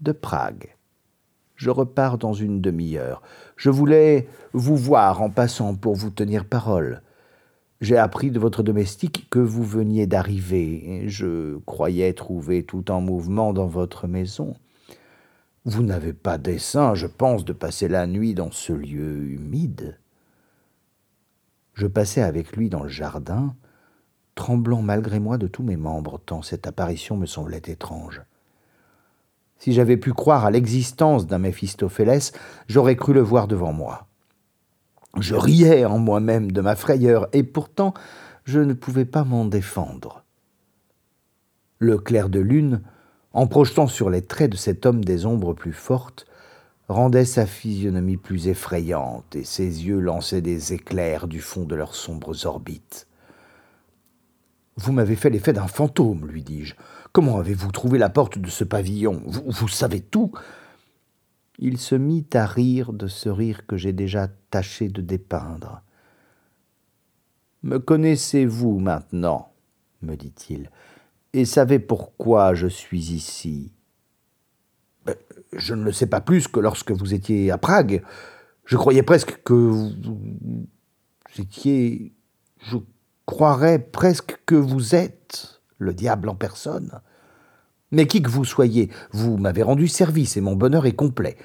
De 0.01 0.12
Prague. 0.12 0.75
Je 1.57 1.70
repars 1.70 2.18
dans 2.18 2.33
une 2.33 2.61
demi-heure. 2.61 3.23
Je 3.57 3.70
voulais 3.70 4.29
vous 4.53 4.77
voir 4.77 5.23
en 5.23 5.31
passant 5.31 5.75
pour 5.75 5.94
vous 5.94 6.11
tenir 6.11 6.44
parole. 6.47 7.03
J'ai 7.85 7.99
appris 7.99 8.31
de 8.31 8.38
votre 8.38 8.62
domestique 8.62 9.27
que 9.29 9.38
vous 9.38 9.62
veniez 9.62 10.07
d'arriver. 10.07 11.03
Je 11.07 11.59
croyais 11.66 12.14
trouver 12.14 12.62
tout 12.62 12.90
en 12.90 13.03
mouvement 13.03 13.53
dans 13.53 13.66
votre 13.66 14.07
maison. 14.07 14.57
Vous 15.66 15.83
n'avez 15.83 16.14
pas 16.14 16.38
dessein, 16.38 16.94
je 16.94 17.07
pense, 17.07 17.44
de 17.44 17.53
passer 17.53 17.88
la 17.88 18.07
nuit 18.07 18.33
dans 18.33 18.51
ce 18.51 18.73
lieu 18.73 19.25
humide. 19.29 19.99
Je 21.75 21.87
passai 21.87 22.23
avec 22.23 22.57
lui 22.57 22.70
dans 22.70 22.85
le 22.85 22.88
jardin, 22.88 23.55
tremblant 24.35 24.81
malgré 24.81 25.20
moi 25.20 25.37
de 25.37 25.47
tous 25.47 25.62
mes 25.62 25.77
membres, 25.77 26.18
tant 26.25 26.40
cette 26.40 26.66
apparition 26.66 27.18
me 27.18 27.27
semblait 27.27 27.61
étrange. 27.66 28.23
Si 29.59 29.75
j'avais 29.75 29.99
pu 29.99 30.14
croire 30.14 30.47
à 30.47 30.51
l'existence 30.51 31.27
d'un 31.27 31.38
Méphistophélès, 31.38 32.33
j'aurais 32.66 32.97
cru 32.97 33.12
le 33.12 33.20
voir 33.20 33.47
devant 33.47 33.75
moi. 33.75 34.07
Je 35.20 35.35
riais 35.35 35.85
en 35.85 35.98
moi-même 35.98 36.53
de 36.53 36.61
ma 36.61 36.77
frayeur, 36.77 37.29
et 37.33 37.42
pourtant 37.42 37.94
je 38.44 38.61
ne 38.61 38.74
pouvais 38.74 39.05
pas 39.05 39.24
m'en 39.24 39.44
défendre. 39.44 40.24
Le 41.79 41.98
clair 41.98 42.29
de 42.29 42.40
lune, 42.40 42.83
en 43.33 43.46
projetant 43.46 43.87
sur 43.87 44.11
les 44.11 44.22
traits 44.22 44.53
de 44.53 44.57
cet 44.57 44.87
homme 44.87 45.05
des 45.05 45.27
ombres 45.27 45.55
plus 45.55 45.72
fortes, 45.72 46.27
rendait 46.88 47.24
sa 47.24 47.46
physionomie 47.46 48.16
plus 48.16 48.48
effrayante, 48.48 49.35
et 49.35 49.44
ses 49.44 49.87
yeux 49.87 50.00
lançaient 50.00 50.42
des 50.42 50.72
éclairs 50.72 51.27
du 51.27 51.40
fond 51.40 51.64
de 51.64 51.74
leurs 51.74 51.94
sombres 51.94 52.46
orbites. 52.46 53.07
Vous 54.77 54.92
m'avez 54.92 55.16
fait 55.16 55.31
l'effet 55.31 55.53
d'un 55.53 55.68
fantôme, 55.68 56.27
lui 56.27 56.42
dis-je. 56.42 56.74
Comment 57.12 57.38
avez-vous 57.38 57.70
trouvé 57.70 57.98
la 57.98 58.09
porte 58.09 58.38
de 58.38 58.50
ce 58.50 58.64
pavillon? 58.64 59.22
Vous, 59.24 59.44
vous 59.46 59.68
savez 59.68 60.00
tout. 60.00 60.33
Il 61.59 61.79
se 61.79 61.95
mit 61.95 62.27
à 62.33 62.47
rire 62.47 62.93
de 62.93 63.07
ce 63.07 63.29
rire 63.29 63.67
que 63.67 63.77
j'ai 63.77 63.93
déjà 63.93 64.29
tâché 64.51 64.88
de 64.88 65.01
dépeindre. 65.01 65.83
Me 67.62 67.79
connaissez-vous 67.79 68.79
maintenant? 68.79 69.51
me 70.03 70.17
dit-il, 70.17 70.71
et 71.33 71.45
savez 71.45 71.79
pourquoi 71.79 72.55
je 72.55 72.67
suis 72.67 73.12
ici? 73.12 73.73
Ben, 75.05 75.17
Je 75.53 75.75
ne 75.75 75.83
le 75.83 75.93
sais 75.93 76.07
pas 76.07 76.21
plus 76.21 76.47
que 76.47 76.61
lorsque 76.61 76.93
vous 76.93 77.14
étiez 77.14 77.51
à 77.51 77.59
Prague. 77.59 78.03
Je 78.64 78.77
croyais 78.77 79.03
presque 79.03 79.43
que 79.43 79.53
vous 79.53 79.93
étiez. 81.38 82.12
Je 82.59 82.77
croirais 83.27 83.79
presque 83.79 84.38
que 84.47 84.55
vous 84.55 84.95
êtes 84.95 85.61
le 85.79 85.93
diable 85.93 86.29
en 86.29 86.35
personne. 86.35 87.01
Mais 87.94 88.09
qui 88.09 88.20
que 88.22 88.30
vous 88.30 88.44
soyez, 88.44 88.90
vous 89.12 89.37
m'avez 89.37 89.62
rendu 89.62 89.87
service 89.87 90.37
et 90.37 90.40
mon 90.40 90.57
bonheur 90.57 90.85
est 90.85 90.96
complet. 90.96 91.37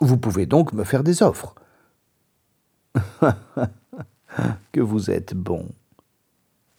Vous 0.00 0.18
pouvez 0.18 0.44
donc 0.44 0.74
me 0.74 0.84
faire 0.84 1.02
des 1.02 1.22
offres. 1.22 1.54
que 4.72 4.80
vous 4.80 5.10
êtes 5.10 5.34
bon. 5.34 5.66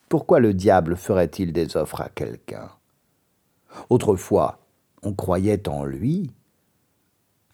Pourquoi 0.09 0.39
le 0.39 0.53
diable 0.53 0.95
ferait-il 0.95 1.53
des 1.53 1.75
offres 1.75 2.01
à 2.01 2.09
quelqu'un? 2.09 2.69
Autrefois, 3.89 4.59
on 5.01 5.13
croyait 5.13 5.67
en 5.67 5.85
lui, 5.85 6.29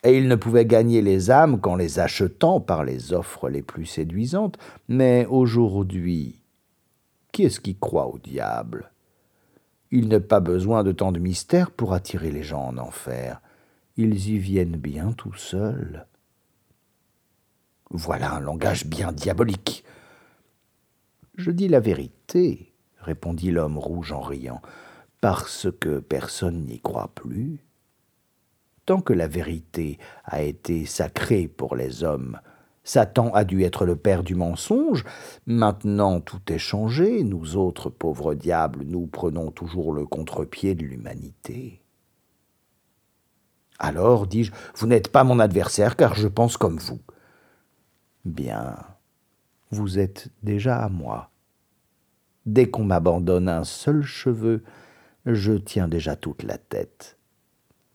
et 0.04 0.18
il 0.18 0.28
ne 0.28 0.36
pouvait 0.36 0.66
gagner 0.66 1.02
les 1.02 1.32
âmes 1.32 1.62
qu'en 1.62 1.76
les 1.76 2.00
achetant 2.00 2.60
par 2.60 2.84
les 2.84 3.14
offres 3.14 3.48
les 3.48 3.62
plus 3.62 3.86
séduisantes, 3.86 4.58
mais 4.90 5.26
aujourd'hui, 5.30 6.42
qui 7.32 7.44
est-ce 7.44 7.62
qui 7.62 7.78
croit 7.78 8.08
au 8.08 8.20
diable? 8.20 8.91
Il 9.92 10.08
n'a 10.08 10.22
pas 10.22 10.40
besoin 10.40 10.84
de 10.84 10.94
tant 10.94 11.12
de 11.12 11.20
mystères 11.20 11.70
pour 11.70 11.94
attirer 11.94 12.32
les 12.32 12.44
gens 12.44 12.68
en 12.68 12.78
enfer. 12.78 13.42
Ils 13.98 14.30
y 14.30 14.38
viennent 14.38 14.78
bien 14.78 15.12
tout 15.12 15.34
seuls. 15.34 16.08
Voilà 17.90 18.34
un 18.34 18.40
langage 18.40 18.86
bien 18.86 19.12
diabolique. 19.12 19.84
Je 21.36 21.52
dis 21.52 21.68
la 21.68 21.82
vérité, 21.82 22.72
répondit 23.00 23.52
l'homme 23.52 23.78
rouge 23.78 24.14
en 24.14 24.22
riant, 24.22 24.62
parce 25.20 25.68
que 25.80 26.00
personne 26.00 26.66
n'y 26.66 26.80
croit 26.80 27.12
plus. 27.14 27.60
Tant 28.86 29.02
que 29.02 29.14
la 29.14 29.28
vérité 29.28 30.00
a 30.24 30.42
été 30.42 30.86
sacrée 30.86 31.50
pour 31.50 31.76
les 31.76 32.04
hommes, 32.04 32.40
Satan 32.84 33.32
a 33.34 33.44
dû 33.44 33.64
être 33.64 33.86
le 33.86 33.96
père 33.96 34.24
du 34.24 34.36
mensonge. 34.36 35.04
Maintenant 35.46 36.20
tout 36.20 36.42
est 36.52 36.58
changé. 36.58 37.24
Nous 37.24 37.56
autres 37.56 37.90
pauvres 37.90 38.34
diables, 38.34 38.84
nous 38.86 39.08
prenons 39.08 39.52
toujours 39.52 39.94
le 39.94 40.06
contre-pied 40.06 40.76
de 40.76 40.84
l'humanité. 40.84 41.82
Alors, 43.80 44.28
dis-je, 44.28 44.52
vous 44.76 44.88
n'êtes 44.88 45.08
pas 45.08 45.24
mon 45.24 45.40
adversaire 45.40 45.96
car 45.96 46.16
je 46.16 46.28
pense 46.28 46.58
comme 46.58 46.78
vous. 46.78 47.00
Bien, 48.26 48.78
vous 49.72 49.98
êtes 49.98 50.30
déjà 50.44 50.78
à 50.78 50.90
moi. 50.90 51.32
Dès 52.46 52.70
qu'on 52.70 52.84
m'abandonne 52.84 53.50
un 53.50 53.64
seul 53.64 54.04
cheveu, 54.04 54.64
je 55.26 55.54
tiens 55.54 55.88
déjà 55.88 56.16
toute 56.16 56.44
la 56.44 56.58
tête. 56.58 57.18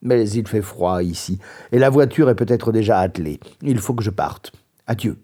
Mais 0.03 0.29
il 0.31 0.47
fait 0.47 0.63
froid 0.63 1.03
ici, 1.03 1.39
et 1.73 1.79
la 1.79 1.91
voiture 1.91 2.31
est 2.31 2.35
peut-être 2.35 2.71
déjà 2.71 2.99
attelée. 2.99 3.41
Il 3.63 3.79
faut 3.79 3.95
que 3.95 4.05
je 4.05 4.11
parte. 4.11 4.53
Adieu. 4.87 5.19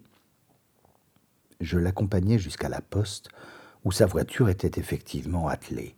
Je 1.61 1.79
l'accompagnai 1.79 2.37
jusqu'à 2.37 2.67
la 2.67 2.81
poste, 2.81 3.29
où 3.85 3.91
sa 3.91 4.05
voiture 4.05 4.49
était 4.49 4.79
effectivement 4.79 5.47
attelée. 5.47 5.95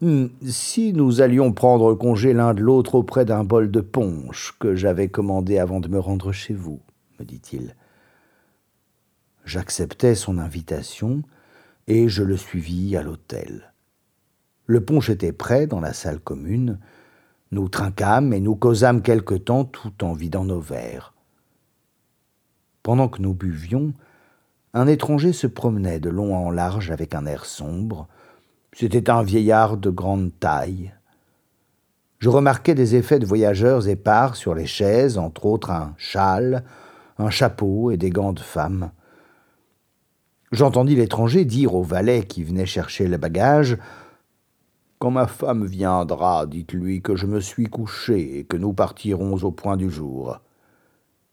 Hmm, 0.00 0.26
si 0.46 0.92
nous 0.92 1.20
allions 1.20 1.52
prendre 1.52 1.94
congé 1.94 2.32
l'un 2.32 2.54
de 2.54 2.62
l'autre 2.62 2.94
auprès 2.94 3.24
d'un 3.24 3.44
bol 3.44 3.70
de 3.70 3.80
punch 3.80 4.56
que 4.58 4.74
j'avais 4.74 5.08
commandé 5.08 5.58
avant 5.58 5.78
de 5.78 5.88
me 5.88 6.00
rendre 6.00 6.32
chez 6.32 6.54
vous, 6.54 6.80
me 7.18 7.24
dit-il. 7.24 7.76
J'acceptai 9.44 10.14
son 10.14 10.38
invitation 10.38 11.22
et 11.86 12.08
je 12.08 12.22
le 12.22 12.36
suivis 12.36 12.96
à 12.96 13.02
l'hôtel. 13.02 13.72
Le 14.66 14.84
punch 14.84 15.10
était 15.10 15.32
prêt 15.32 15.66
dans 15.66 15.80
la 15.80 15.92
salle 15.92 16.20
commune. 16.20 16.78
Nous 17.52 17.68
trinquâmes 17.68 18.32
et 18.32 18.40
nous 18.40 18.56
causâmes 18.56 19.02
quelque 19.02 19.34
temps 19.34 19.64
tout 19.64 20.02
en 20.02 20.14
vidant 20.14 20.44
nos 20.44 20.60
verres. 20.60 21.14
Pendant 22.82 23.08
que 23.08 23.20
nous 23.20 23.34
buvions, 23.34 23.92
un 24.72 24.86
étranger 24.86 25.32
se 25.32 25.46
promenait 25.46 26.00
de 26.00 26.10
long 26.10 26.34
en 26.34 26.50
large 26.50 26.90
avec 26.90 27.14
un 27.14 27.26
air 27.26 27.44
sombre. 27.44 28.08
C'était 28.72 29.10
un 29.10 29.22
vieillard 29.22 29.76
de 29.76 29.90
grande 29.90 30.30
taille. 30.38 30.92
Je 32.20 32.28
remarquai 32.28 32.74
des 32.74 32.96
effets 32.96 33.18
de 33.18 33.26
voyageurs 33.26 33.88
épars 33.88 34.36
sur 34.36 34.54
les 34.54 34.66
chaises, 34.66 35.18
entre 35.18 35.46
autres 35.46 35.70
un 35.70 35.94
châle, 35.96 36.64
un 37.18 37.30
chapeau 37.30 37.90
et 37.90 37.96
des 37.96 38.10
gants 38.10 38.32
de 38.32 38.40
femme. 38.40 38.92
J'entendis 40.52 40.96
l'étranger 40.96 41.44
dire 41.44 41.74
au 41.74 41.82
valet 41.82 42.24
qui 42.24 42.44
venait 42.44 42.66
chercher 42.66 43.06
le 43.06 43.16
bagage 43.16 43.78
Quand 44.98 45.10
ma 45.10 45.26
femme 45.26 45.64
viendra, 45.64 46.46
dites-lui 46.46 47.02
que 47.02 47.16
je 47.16 47.26
me 47.26 47.40
suis 47.40 47.66
couché 47.66 48.38
et 48.38 48.44
que 48.44 48.56
nous 48.56 48.72
partirons 48.72 49.34
au 49.42 49.50
point 49.50 49.76
du 49.76 49.90
jour. 49.90 50.40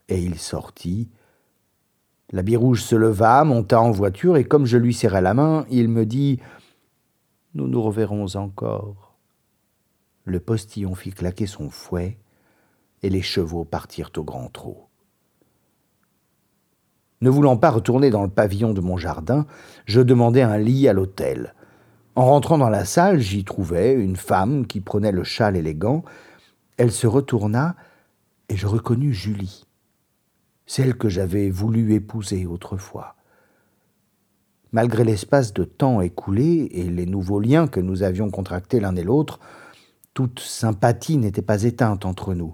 Et 0.08 0.20
il 0.20 0.40
sortit, 0.40 1.10
L'habit 2.32 2.58
rouge 2.58 2.84
se 2.84 2.96
leva, 2.96 3.44
monta 3.46 3.82
en 3.82 3.92
voiture, 3.92 4.36
et 4.36 4.44
comme 4.44 4.66
je 4.66 4.78
lui 4.78 4.94
serrai 4.94 5.22
la 5.22 5.34
main, 5.34 5.66
il 5.70 5.88
me 5.88 6.06
dit 6.06 6.40
Nous 7.54 7.68
nous 7.68 7.82
reverrons 7.82 8.36
encore. 8.36 9.16
Le 10.26 10.42
postillon 10.42 10.94
fit 10.94 11.12
claquer 11.12 11.46
son 11.46 11.70
fouet, 11.70 12.18
et 13.02 13.10
les 13.10 13.22
chevaux 13.22 13.64
partirent 13.64 14.12
au 14.18 14.24
grand 14.24 14.50
trot. 14.50 14.90
Ne 17.22 17.30
voulant 17.30 17.56
pas 17.56 17.72
retourner 17.72 18.10
dans 18.10 18.24
le 18.24 18.30
pavillon 18.30 18.74
de 18.74 18.82
mon 18.82 18.98
jardin, 18.98 19.48
je 19.86 20.02
demandai 20.02 20.42
un 20.42 20.58
lit 20.58 20.90
à 20.90 20.94
l'hôtel. 20.94 21.56
En 22.16 22.26
rentrant 22.26 22.58
dans 22.58 22.70
la 22.70 22.84
salle, 22.84 23.20
j'y 23.20 23.46
trouvai 23.46 23.94
une 23.94 24.18
femme 24.18 24.68
qui 24.68 24.82
prenait 24.82 25.14
le 25.14 25.24
châle 25.24 25.56
élégant. 25.56 26.04
Elle 26.76 26.92
se 26.92 27.08
retourna, 27.08 27.76
et 28.50 28.58
je 28.58 28.68
reconnus 28.68 29.16
Julie 29.16 29.67
celle 30.68 30.96
que 30.96 31.10
j'avais 31.10 31.50
voulu 31.50 31.94
épouser 31.94 32.46
autrefois. 32.46 33.16
Malgré 34.74 35.04
l'espace 35.04 35.54
de 35.54 35.64
temps 35.64 36.02
écoulé 36.02 36.70
et 36.74 36.84
les 36.84 37.06
nouveaux 37.06 37.40
liens 37.40 37.68
que 37.68 37.80
nous 37.80 38.04
avions 38.04 38.30
contractés 38.30 38.80
l'un 38.80 38.96
et 38.96 39.04
l'autre, 39.04 39.40
toute 40.14 40.40
sympathie 40.40 41.18
n'était 41.18 41.42
pas 41.42 41.64
éteinte 41.64 42.06
entre 42.06 42.34
nous, 42.34 42.54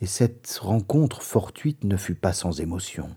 et 0.00 0.06
cette 0.06 0.58
rencontre 0.60 1.22
fortuite 1.22 1.84
ne 1.84 1.96
fut 1.96 2.14
pas 2.14 2.32
sans 2.32 2.60
émotion. 2.60 3.10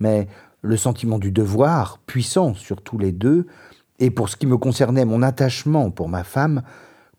Mais 0.00 0.26
le 0.62 0.76
sentiment 0.76 1.18
du 1.18 1.32
devoir, 1.32 1.98
puissant 1.98 2.54
sur 2.54 2.82
tous 2.82 2.98
les 2.98 3.12
deux, 3.12 3.46
et 3.98 4.10
pour 4.10 4.28
ce 4.28 4.36
qui 4.36 4.46
me 4.46 4.58
concernait 4.58 5.04
mon 5.04 5.22
attachement 5.22 5.90
pour 5.90 6.08
ma 6.08 6.24
femme, 6.24 6.62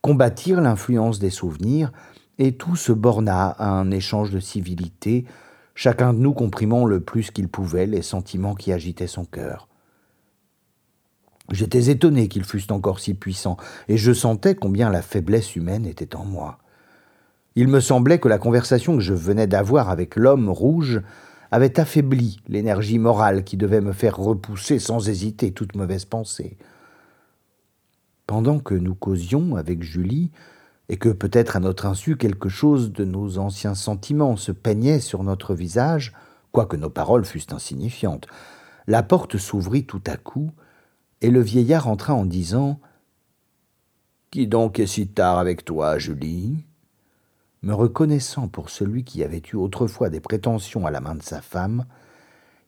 combattirent 0.01 0.61
l'influence 0.61 1.19
des 1.19 1.29
souvenirs 1.29 1.91
et 2.39 2.55
tout 2.55 2.75
se 2.75 2.91
borna 2.91 3.47
à 3.47 3.69
un 3.69 3.91
échange 3.91 4.31
de 4.31 4.39
civilité, 4.39 5.25
chacun 5.77 6.11
de 6.11 6.17
nous 6.17 6.33
comprimant 6.33 6.85
le 6.85 6.99
plus 6.99 7.29
qu'il 7.29 7.47
pouvait 7.47 7.85
les 7.85 8.01
sentiments 8.01 8.55
qui 8.55 8.73
agitaient 8.73 9.05
son 9.05 9.25
cœur. 9.25 9.67
J'étais 11.51 11.91
étonné 11.91 12.27
qu'ils 12.29 12.45
fussent 12.45 12.71
encore 12.71 12.99
si 12.99 13.13
puissants, 13.13 13.57
et 13.87 13.95
je 13.95 14.11
sentais 14.11 14.55
combien 14.55 14.89
la 14.89 15.03
faiblesse 15.03 15.55
humaine 15.55 15.85
était 15.85 16.15
en 16.15 16.25
moi. 16.25 16.57
Il 17.55 17.67
me 17.67 17.79
semblait 17.79 18.17
que 18.17 18.27
la 18.27 18.39
conversation 18.39 18.97
que 18.97 19.03
je 19.03 19.13
venais 19.13 19.45
d'avoir 19.45 19.91
avec 19.91 20.15
l'homme 20.15 20.49
rouge 20.49 21.03
avait 21.51 21.79
affaibli 21.79 22.39
l'énergie 22.47 22.97
morale 22.97 23.43
qui 23.43 23.55
devait 23.55 23.79
me 23.79 23.93
faire 23.93 24.17
repousser 24.17 24.79
sans 24.79 25.07
hésiter 25.09 25.51
toute 25.51 25.75
mauvaise 25.75 26.05
pensée. 26.05 26.57
Pendant 28.25 28.57
que 28.57 28.73
nous 28.73 28.95
causions 28.95 29.55
avec 29.55 29.83
Julie, 29.83 30.31
et 30.89 30.97
que 30.97 31.09
peut-être 31.09 31.55
à 31.55 31.59
notre 31.59 31.85
insu 31.85 32.17
quelque 32.17 32.49
chose 32.49 32.91
de 32.91 33.03
nos 33.03 33.37
anciens 33.37 33.75
sentiments 33.75 34.37
se 34.37 34.51
peignait 34.51 34.99
sur 34.99 35.23
notre 35.23 35.53
visage, 35.53 36.13
quoique 36.51 36.77
nos 36.77 36.89
paroles 36.89 37.25
fussent 37.25 37.51
insignifiantes, 37.51 38.27
la 38.87 39.03
porte 39.03 39.37
s'ouvrit 39.37 39.85
tout 39.85 40.01
à 40.07 40.15
coup, 40.15 40.51
et 41.21 41.29
le 41.29 41.41
vieillard 41.41 41.87
entra 41.87 42.13
en 42.13 42.25
disant 42.25 42.79
Qui 44.31 44.47
donc 44.47 44.79
est 44.79 44.87
si 44.87 45.07
tard 45.07 45.39
avec 45.39 45.65
toi, 45.65 45.97
Julie? 45.97 46.63
Me 47.63 47.73
reconnaissant 47.73 48.47
pour 48.47 48.69
celui 48.69 49.03
qui 49.03 49.23
avait 49.23 49.41
eu 49.51 49.55
autrefois 49.55 50.09
des 50.09 50.19
prétentions 50.19 50.85
à 50.85 50.91
la 50.91 51.01
main 51.01 51.15
de 51.15 51.23
sa 51.23 51.41
femme, 51.41 51.85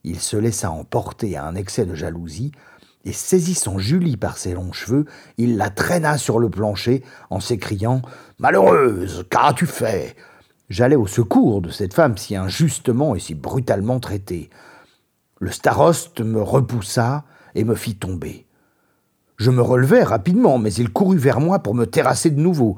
il 0.03 0.19
se 0.19 0.35
laissa 0.35 0.71
emporter 0.71 1.37
à 1.37 1.45
un 1.45 1.55
excès 1.55 1.85
de 1.85 1.93
jalousie 1.93 2.51
et 3.05 3.13
saisissant 3.13 3.77
Julie 3.77 4.17
par 4.17 4.37
ses 4.37 4.53
longs 4.53 4.73
cheveux, 4.73 5.05
il 5.37 5.57
la 5.57 5.69
traîna 5.69 6.17
sur 6.17 6.39
le 6.39 6.49
plancher 6.49 7.03
en 7.29 7.39
s'écriant 7.39 8.01
Malheureuse, 8.39 9.25
qu'as-tu 9.29 9.65
fait? 9.65 10.15
J'allais 10.69 10.95
au 10.95 11.07
secours 11.07 11.61
de 11.61 11.71
cette 11.71 11.93
femme 11.93 12.17
si 12.17 12.35
injustement 12.35 13.15
et 13.15 13.19
si 13.19 13.33
brutalement 13.33 13.99
traitée. 13.99 14.49
Le 15.39 15.51
staroste 15.51 16.21
me 16.21 16.41
repoussa 16.41 17.23
et 17.55 17.63
me 17.63 17.75
fit 17.75 17.95
tomber. 17.95 18.45
Je 19.37 19.51
me 19.51 19.61
relevai 19.61 20.03
rapidement, 20.03 20.57
mais 20.57 20.73
il 20.73 20.91
courut 20.91 21.17
vers 21.17 21.39
moi 21.39 21.59
pour 21.59 21.73
me 21.73 21.85
terrasser 21.85 22.29
de 22.29 22.41
nouveau. 22.41 22.75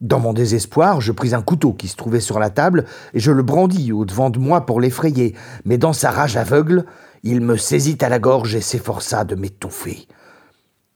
Dans 0.00 0.20
mon 0.20 0.32
désespoir, 0.32 1.00
je 1.00 1.10
pris 1.10 1.34
un 1.34 1.42
couteau 1.42 1.72
qui 1.72 1.88
se 1.88 1.96
trouvait 1.96 2.20
sur 2.20 2.38
la 2.38 2.50
table 2.50 2.84
et 3.14 3.20
je 3.20 3.32
le 3.32 3.42
brandis 3.42 3.92
au-devant 3.92 4.30
de 4.30 4.38
moi 4.38 4.64
pour 4.64 4.80
l'effrayer, 4.80 5.34
mais 5.64 5.76
dans 5.76 5.92
sa 5.92 6.10
rage 6.10 6.36
aveugle, 6.36 6.84
il 7.24 7.40
me 7.40 7.56
saisit 7.56 7.98
à 8.00 8.08
la 8.08 8.20
gorge 8.20 8.54
et 8.54 8.60
s'efforça 8.60 9.24
de 9.24 9.34
m'étouffer. 9.34 10.06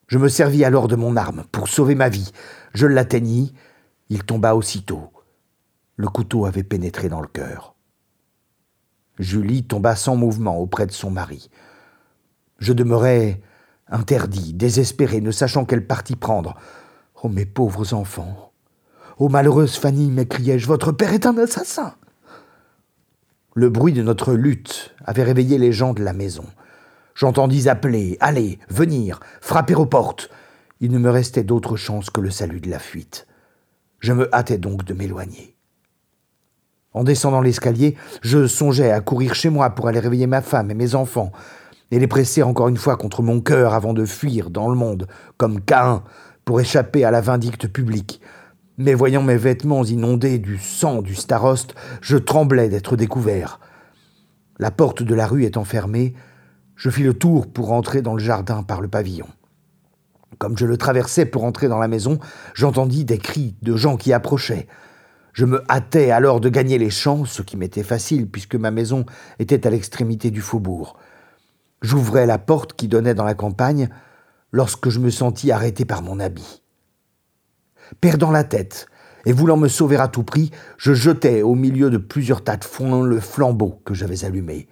Je 0.06 0.18
me 0.18 0.28
servis 0.28 0.64
alors 0.64 0.86
de 0.86 0.94
mon 0.94 1.16
arme 1.16 1.44
pour 1.50 1.68
sauver 1.68 1.96
ma 1.96 2.08
vie. 2.08 2.30
Je 2.74 2.86
l'atteignis, 2.86 3.54
il 4.08 4.22
tomba 4.22 4.54
aussitôt. 4.54 5.10
Le 5.96 6.06
couteau 6.06 6.46
avait 6.46 6.62
pénétré 6.62 7.08
dans 7.08 7.20
le 7.20 7.26
cœur. 7.26 7.74
Julie 9.18 9.64
tomba 9.64 9.96
sans 9.96 10.16
mouvement 10.16 10.58
auprès 10.58 10.86
de 10.86 10.92
son 10.92 11.10
mari. 11.10 11.50
Je 12.58 12.72
demeurai 12.72 13.42
interdit, 13.88 14.54
désespéré, 14.54 15.20
ne 15.20 15.32
sachant 15.32 15.64
quel 15.64 15.86
parti 15.86 16.14
prendre. 16.14 16.56
Oh 17.22 17.28
mes 17.28 17.46
pauvres 17.46 17.94
enfants. 17.94 18.51
Oh 19.18 19.28
malheureuse 19.28 19.76
Fanny, 19.76 20.10
m'écriai-je, 20.10 20.66
votre 20.66 20.92
père 20.92 21.12
est 21.12 21.26
un 21.26 21.36
assassin. 21.38 21.94
Le 23.54 23.68
bruit 23.68 23.92
de 23.92 24.02
notre 24.02 24.32
lutte 24.32 24.94
avait 25.04 25.22
réveillé 25.22 25.58
les 25.58 25.72
gens 25.72 25.92
de 25.92 26.02
la 26.02 26.12
maison. 26.12 26.46
J'entendis 27.14 27.68
appeler, 27.68 28.16
aller, 28.20 28.58
venir, 28.70 29.20
frapper 29.40 29.74
aux 29.74 29.86
portes. 29.86 30.30
Il 30.80 30.90
ne 30.90 30.98
me 30.98 31.10
restait 31.10 31.44
d'autre 31.44 31.76
chance 31.76 32.08
que 32.08 32.20
le 32.20 32.30
salut 32.30 32.60
de 32.60 32.70
la 32.70 32.78
fuite. 32.78 33.26
Je 34.00 34.12
me 34.12 34.34
hâtais 34.34 34.58
donc 34.58 34.84
de 34.84 34.94
m'éloigner. 34.94 35.54
En 36.94 37.04
descendant 37.04 37.40
l'escalier, 37.40 37.96
je 38.22 38.46
songeais 38.46 38.90
à 38.90 39.00
courir 39.00 39.34
chez 39.34 39.50
moi 39.50 39.70
pour 39.70 39.88
aller 39.88 40.00
réveiller 40.00 40.26
ma 40.26 40.42
femme 40.42 40.70
et 40.70 40.74
mes 40.74 40.94
enfants, 40.94 41.32
et 41.90 41.98
les 41.98 42.06
presser 42.06 42.42
encore 42.42 42.68
une 42.68 42.76
fois 42.76 42.96
contre 42.96 43.22
mon 43.22 43.40
cœur 43.40 43.74
avant 43.74 43.92
de 43.92 44.04
fuir 44.04 44.50
dans 44.50 44.68
le 44.68 44.74
monde, 44.74 45.06
comme 45.36 45.60
Caïn, 45.60 46.02
pour 46.44 46.60
échapper 46.60 47.04
à 47.04 47.10
la 47.10 47.20
vindicte 47.20 47.68
publique, 47.68 48.20
mais 48.78 48.94
voyant 48.94 49.22
mes 49.22 49.36
vêtements 49.36 49.84
inondés 49.84 50.38
du 50.38 50.58
sang 50.58 51.02
du 51.02 51.14
staroste, 51.14 51.74
je 52.00 52.16
tremblais 52.16 52.68
d'être 52.68 52.96
découvert. 52.96 53.60
La 54.58 54.70
porte 54.70 55.02
de 55.02 55.14
la 55.14 55.26
rue 55.26 55.44
étant 55.44 55.64
fermée, 55.64 56.14
je 56.76 56.90
fis 56.90 57.02
le 57.02 57.14
tour 57.14 57.46
pour 57.46 57.72
entrer 57.72 58.02
dans 58.02 58.14
le 58.14 58.22
jardin 58.22 58.62
par 58.62 58.80
le 58.80 58.88
pavillon. 58.88 59.28
Comme 60.38 60.56
je 60.56 60.66
le 60.66 60.76
traversais 60.76 61.26
pour 61.26 61.44
entrer 61.44 61.68
dans 61.68 61.78
la 61.78 61.88
maison, 61.88 62.18
j'entendis 62.54 63.04
des 63.04 63.18
cris 63.18 63.54
de 63.62 63.76
gens 63.76 63.96
qui 63.96 64.12
approchaient. 64.12 64.66
Je 65.32 65.44
me 65.44 65.62
hâtais 65.70 66.10
alors 66.10 66.40
de 66.40 66.48
gagner 66.48 66.78
les 66.78 66.90
champs, 66.90 67.24
ce 67.24 67.42
qui 67.42 67.56
m'était 67.56 67.82
facile 67.82 68.28
puisque 68.28 68.56
ma 68.56 68.70
maison 68.70 69.06
était 69.38 69.66
à 69.66 69.70
l'extrémité 69.70 70.30
du 70.30 70.40
faubourg. 70.40 70.98
J'ouvrais 71.80 72.26
la 72.26 72.38
porte 72.38 72.74
qui 72.74 72.88
donnait 72.88 73.14
dans 73.14 73.24
la 73.24 73.34
campagne 73.34 73.88
lorsque 74.52 74.88
je 74.88 75.00
me 75.00 75.10
sentis 75.10 75.50
arrêté 75.50 75.84
par 75.84 76.02
mon 76.02 76.20
habit. 76.20 76.61
Perdant 78.00 78.30
la 78.30 78.44
tête 78.44 78.86
et 79.24 79.32
voulant 79.32 79.56
me 79.56 79.68
sauver 79.68 79.96
à 79.96 80.08
tout 80.08 80.24
prix, 80.24 80.50
je 80.78 80.94
jetai 80.94 81.42
au 81.42 81.54
milieu 81.54 81.90
de 81.90 81.98
plusieurs 81.98 82.42
tas 82.42 82.56
de 82.56 82.64
foin 82.64 83.04
le 83.04 83.20
flambeau 83.20 83.80
que 83.84 83.94
j'avais 83.94 84.24
allumé. 84.24 84.68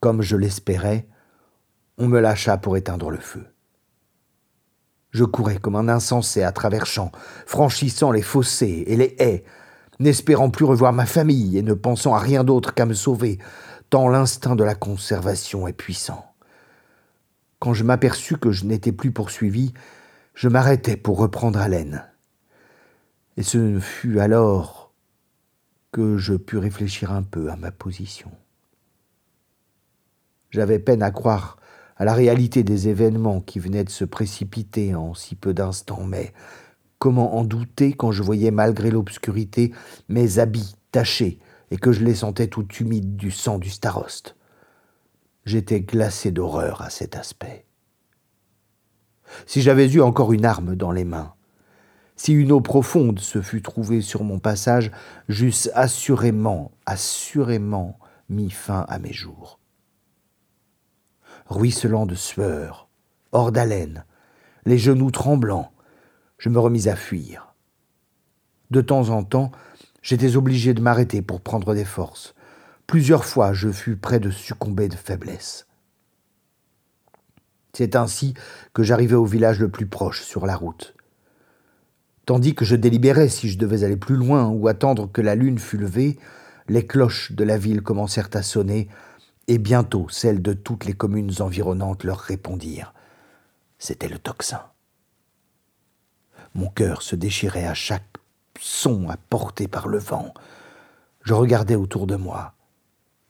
Comme 0.00 0.22
je 0.22 0.36
l'espérais, 0.36 1.06
on 1.98 2.08
me 2.08 2.20
lâcha 2.20 2.56
pour 2.56 2.76
éteindre 2.76 3.10
le 3.10 3.18
feu. 3.18 3.44
Je 5.10 5.24
courais 5.24 5.58
comme 5.58 5.76
un 5.76 5.88
insensé 5.88 6.42
à 6.42 6.52
travers 6.52 6.86
champs, 6.86 7.12
franchissant 7.46 8.10
les 8.10 8.22
fossés 8.22 8.84
et 8.86 8.96
les 8.96 9.14
haies, 9.18 9.44
n'espérant 10.00 10.48
plus 10.48 10.64
revoir 10.64 10.92
ma 10.92 11.04
famille 11.04 11.58
et 11.58 11.62
ne 11.62 11.74
pensant 11.74 12.14
à 12.14 12.18
rien 12.18 12.44
d'autre 12.44 12.72
qu'à 12.72 12.86
me 12.86 12.94
sauver, 12.94 13.38
tant 13.90 14.08
l'instinct 14.08 14.56
de 14.56 14.64
la 14.64 14.74
conservation 14.74 15.68
est 15.68 15.74
puissant. 15.74 16.24
Quand 17.58 17.74
je 17.74 17.84
m'aperçus 17.84 18.38
que 18.38 18.50
je 18.50 18.64
n'étais 18.64 18.90
plus 18.90 19.12
poursuivi, 19.12 19.74
je 20.34 20.48
m'arrêtai 20.48 20.96
pour 20.96 21.18
reprendre 21.18 21.60
haleine. 21.60 22.04
Et 23.36 23.42
ce 23.42 23.78
fut 23.78 24.20
alors 24.20 24.92
que 25.90 26.16
je 26.18 26.34
pus 26.34 26.58
réfléchir 26.58 27.12
un 27.12 27.22
peu 27.22 27.50
à 27.50 27.56
ma 27.56 27.70
position. 27.70 28.30
J'avais 30.50 30.78
peine 30.78 31.02
à 31.02 31.10
croire 31.10 31.58
à 31.96 32.04
la 32.04 32.14
réalité 32.14 32.62
des 32.62 32.88
événements 32.88 33.40
qui 33.40 33.58
venaient 33.58 33.84
de 33.84 33.90
se 33.90 34.04
précipiter 34.04 34.94
en 34.94 35.14
si 35.14 35.34
peu 35.34 35.54
d'instants, 35.54 36.04
mais 36.04 36.32
comment 36.98 37.36
en 37.36 37.44
douter 37.44 37.92
quand 37.92 38.12
je 38.12 38.22
voyais 38.22 38.50
malgré 38.50 38.90
l'obscurité 38.90 39.72
mes 40.08 40.38
habits 40.38 40.74
tachés 40.90 41.38
et 41.70 41.78
que 41.78 41.92
je 41.92 42.04
les 42.04 42.14
sentais 42.14 42.48
tout 42.48 42.66
humides 42.74 43.16
du 43.16 43.30
sang 43.30 43.58
du 43.58 43.70
staroste 43.70 44.36
J'étais 45.44 45.80
glacé 45.80 46.30
d'horreur 46.30 46.82
à 46.82 46.90
cet 46.90 47.16
aspect. 47.16 47.64
Si 49.46 49.62
j'avais 49.62 49.90
eu 49.90 50.00
encore 50.00 50.32
une 50.32 50.44
arme 50.44 50.76
dans 50.76 50.92
les 50.92 51.04
mains, 51.04 51.34
si 52.22 52.34
une 52.34 52.52
eau 52.52 52.60
profonde 52.60 53.18
se 53.18 53.42
fût 53.42 53.62
trouvée 53.62 54.00
sur 54.00 54.22
mon 54.22 54.38
passage, 54.38 54.92
j'eusse 55.28 55.68
assurément, 55.74 56.70
assurément 56.86 57.98
mis 58.28 58.50
fin 58.50 58.86
à 58.88 59.00
mes 59.00 59.12
jours. 59.12 59.58
Ruisselant 61.46 62.06
de 62.06 62.14
sueur, 62.14 62.86
hors 63.32 63.50
d'haleine, 63.50 64.04
les 64.66 64.78
genoux 64.78 65.10
tremblants, 65.10 65.72
je 66.38 66.48
me 66.48 66.60
remis 66.60 66.88
à 66.88 66.94
fuir. 66.94 67.56
De 68.70 68.82
temps 68.82 69.08
en 69.08 69.24
temps, 69.24 69.50
j'étais 70.00 70.36
obligé 70.36 70.74
de 70.74 70.80
m'arrêter 70.80 71.22
pour 71.22 71.40
prendre 71.40 71.74
des 71.74 71.84
forces. 71.84 72.36
Plusieurs 72.86 73.24
fois, 73.24 73.52
je 73.52 73.68
fus 73.68 73.96
près 73.96 74.20
de 74.20 74.30
succomber 74.30 74.86
de 74.86 74.94
faiblesse. 74.94 75.66
C'est 77.72 77.96
ainsi 77.96 78.34
que 78.74 78.84
j'arrivai 78.84 79.16
au 79.16 79.24
village 79.24 79.58
le 79.58 79.70
plus 79.70 79.86
proche 79.86 80.22
sur 80.22 80.46
la 80.46 80.54
route 80.54 80.94
tandis 82.26 82.54
que 82.54 82.64
je 82.64 82.76
délibérais 82.76 83.28
si 83.28 83.48
je 83.48 83.58
devais 83.58 83.84
aller 83.84 83.96
plus 83.96 84.16
loin 84.16 84.48
ou 84.48 84.68
attendre 84.68 85.10
que 85.10 85.20
la 85.20 85.34
lune 85.34 85.58
fût 85.58 85.78
levée, 85.78 86.18
les 86.68 86.86
cloches 86.86 87.32
de 87.32 87.44
la 87.44 87.58
ville 87.58 87.82
commencèrent 87.82 88.30
à 88.34 88.42
sonner, 88.42 88.88
et 89.48 89.58
bientôt 89.58 90.08
celles 90.08 90.40
de 90.40 90.52
toutes 90.52 90.84
les 90.84 90.92
communes 90.92 91.32
environnantes 91.40 92.04
leur 92.04 92.18
répondirent. 92.18 92.94
C'était 93.78 94.08
le 94.08 94.18
tocsin. 94.18 94.62
Mon 96.54 96.68
cœur 96.68 97.02
se 97.02 97.16
déchirait 97.16 97.66
à 97.66 97.74
chaque 97.74 98.18
son 98.60 99.08
apporté 99.08 99.66
par 99.66 99.88
le 99.88 99.98
vent. 99.98 100.32
Je 101.22 101.34
regardais 101.34 101.74
autour 101.74 102.06
de 102.06 102.14
moi. 102.14 102.54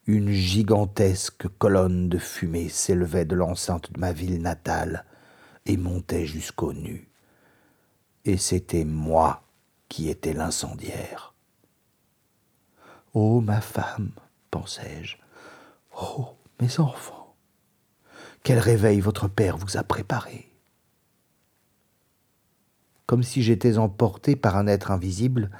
Une 0.06 0.30
gigantesque 0.30 1.46
colonne 1.58 2.08
de 2.08 2.18
fumée 2.18 2.68
s'élevait 2.68 3.24
de 3.24 3.36
l'enceinte 3.36 3.92
de 3.92 4.00
ma 4.00 4.12
ville 4.12 4.42
natale 4.42 5.06
et 5.64 5.76
montait 5.76 6.26
jusqu'aux 6.26 6.72
nues 6.72 7.11
et 8.24 8.36
c'était 8.36 8.84
moi 8.84 9.42
qui 9.88 10.08
étais 10.08 10.32
l'incendiaire. 10.32 11.34
Oh, 13.14 13.40
ma 13.40 13.60
femme, 13.60 14.10
pensai-je, 14.50 15.16
oh, 16.00 16.28
mes 16.60 16.80
enfants, 16.80 17.34
quel 18.42 18.58
réveil 18.58 19.00
votre 19.00 19.28
père 19.28 19.58
vous 19.58 19.76
a 19.76 19.82
préparé. 19.82 20.50
Comme 23.06 23.22
si 23.22 23.42
j'étais 23.42 23.76
emporté 23.76 24.36
par 24.36 24.56
un 24.56 24.66
être 24.66 24.90
invisible, 24.90 25.50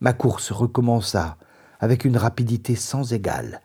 Ma 0.00 0.12
course 0.12 0.52
recommença 0.52 1.38
avec 1.80 2.04
une 2.04 2.16
rapidité 2.16 2.76
sans 2.76 3.12
égale. 3.12 3.62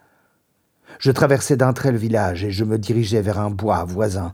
Je 1.00 1.12
traversais 1.12 1.58
d'un 1.58 1.74
trait 1.74 1.92
le 1.92 1.98
village 1.98 2.44
et 2.44 2.52
je 2.52 2.64
me 2.64 2.78
dirigeais 2.78 3.22
vers 3.22 3.40
un 3.40 3.52
bois 3.52 3.84
voisin, 3.84 4.34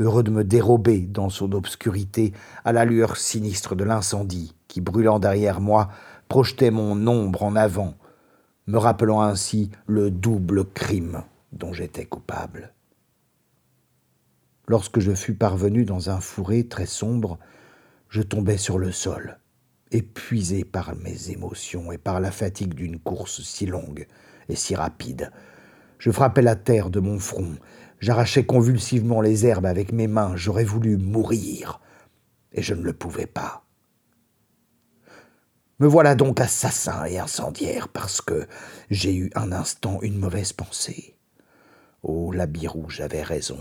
heureux 0.00 0.22
de 0.22 0.30
me 0.30 0.42
dérober 0.42 1.00
dans 1.00 1.28
son 1.28 1.52
obscurité 1.52 2.32
à 2.64 2.72
la 2.72 2.84
lueur 2.84 3.16
sinistre 3.16 3.76
de 3.76 3.84
l'incendie 3.84 4.54
qui, 4.66 4.80
brûlant 4.80 5.18
derrière 5.20 5.60
moi, 5.60 5.90
projetait 6.28 6.70
mon 6.70 7.06
ombre 7.06 7.42
en 7.42 7.54
avant, 7.54 7.94
me 8.66 8.78
rappelant 8.78 9.20
ainsi 9.20 9.70
le 9.86 10.10
double 10.10 10.64
crime 10.64 11.22
dont 11.52 11.72
j'étais 11.72 12.06
coupable. 12.06 12.72
Lorsque 14.66 15.00
je 15.00 15.12
fus 15.12 15.34
parvenu 15.34 15.84
dans 15.84 16.10
un 16.10 16.20
fourré 16.20 16.66
très 16.66 16.86
sombre, 16.86 17.38
je 18.08 18.22
tombai 18.22 18.56
sur 18.56 18.78
le 18.78 18.92
sol, 18.92 19.38
épuisé 19.90 20.64
par 20.64 20.94
mes 20.96 21.30
émotions 21.30 21.92
et 21.92 21.98
par 21.98 22.20
la 22.20 22.30
fatigue 22.30 22.74
d'une 22.74 22.98
course 22.98 23.42
si 23.42 23.66
longue 23.66 24.06
et 24.48 24.56
si 24.56 24.74
rapide. 24.74 25.30
Je 26.00 26.10
frappai 26.10 26.40
la 26.40 26.56
terre 26.56 26.88
de 26.88 26.98
mon 26.98 27.18
front, 27.18 27.56
j'arrachais 27.98 28.46
convulsivement 28.46 29.20
les 29.20 29.44
herbes 29.44 29.66
avec 29.66 29.92
mes 29.92 30.06
mains, 30.06 30.34
j'aurais 30.34 30.64
voulu 30.64 30.96
mourir, 30.96 31.78
et 32.52 32.62
je 32.62 32.72
ne 32.72 32.82
le 32.82 32.94
pouvais 32.94 33.26
pas. 33.26 33.66
Me 35.78 35.86
voilà 35.86 36.14
donc 36.14 36.40
assassin 36.40 37.04
et 37.04 37.18
incendiaire 37.18 37.88
parce 37.88 38.22
que 38.22 38.48
j'ai 38.88 39.14
eu 39.14 39.30
un 39.34 39.52
instant 39.52 39.98
une 40.00 40.18
mauvaise 40.18 40.54
pensée. 40.54 41.18
Oh, 42.02 42.32
l'habit 42.32 42.66
rouge 42.66 43.02
avait 43.02 43.22
raison. 43.22 43.58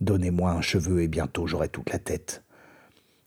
Donnez-moi 0.00 0.52
un 0.52 0.60
cheveu 0.60 1.02
et 1.02 1.08
bientôt 1.08 1.48
j'aurai 1.48 1.68
toute 1.68 1.90
la 1.90 1.98
tête. 1.98 2.44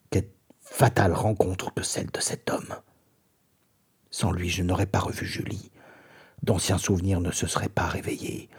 Quelle 0.08 0.30
fatale 0.62 1.12
rencontre 1.12 1.72
que 1.74 1.82
celle 1.82 2.10
de 2.10 2.20
cet 2.20 2.50
homme. 2.50 2.74
Sans 4.10 4.32
lui, 4.32 4.48
je 4.48 4.62
n'aurais 4.62 4.86
pas 4.86 5.00
revu 5.00 5.26
Julie. 5.26 5.70
D'anciens 6.44 6.76
souvenirs 6.76 7.22
ne 7.22 7.30
se 7.30 7.46
seraient 7.46 7.70
pas 7.70 7.86
réveillés. 7.86 8.50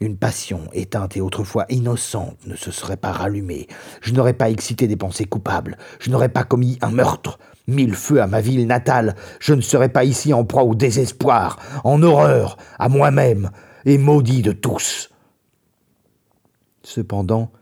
Une 0.00 0.16
passion 0.16 0.68
éteinte 0.72 1.16
et 1.16 1.20
autrefois 1.20 1.66
innocente 1.68 2.36
ne 2.48 2.56
se 2.56 2.72
serait 2.72 2.96
pas 2.96 3.12
rallumée. 3.12 3.68
Je 4.00 4.12
n'aurais 4.12 4.32
pas 4.32 4.50
excité 4.50 4.88
des 4.88 4.96
pensées 4.96 5.24
coupables. 5.24 5.78
Je 6.00 6.10
n'aurais 6.10 6.30
pas 6.30 6.42
commis 6.42 6.78
un 6.82 6.90
meurtre. 6.90 7.38
Mille 7.68 7.94
feux 7.94 8.20
à 8.20 8.26
ma 8.26 8.40
ville 8.40 8.66
natale. 8.66 9.14
Je 9.38 9.54
ne 9.54 9.60
serais 9.60 9.88
pas 9.88 10.02
ici 10.02 10.34
en 10.34 10.44
proie 10.44 10.64
au 10.64 10.74
désespoir, 10.74 11.60
en 11.84 12.02
horreur, 12.02 12.56
à 12.76 12.88
moi-même, 12.88 13.50
et 13.84 13.98
maudit 13.98 14.42
de 14.42 14.50
tous. 14.50 15.10
Cependant, 16.82 17.52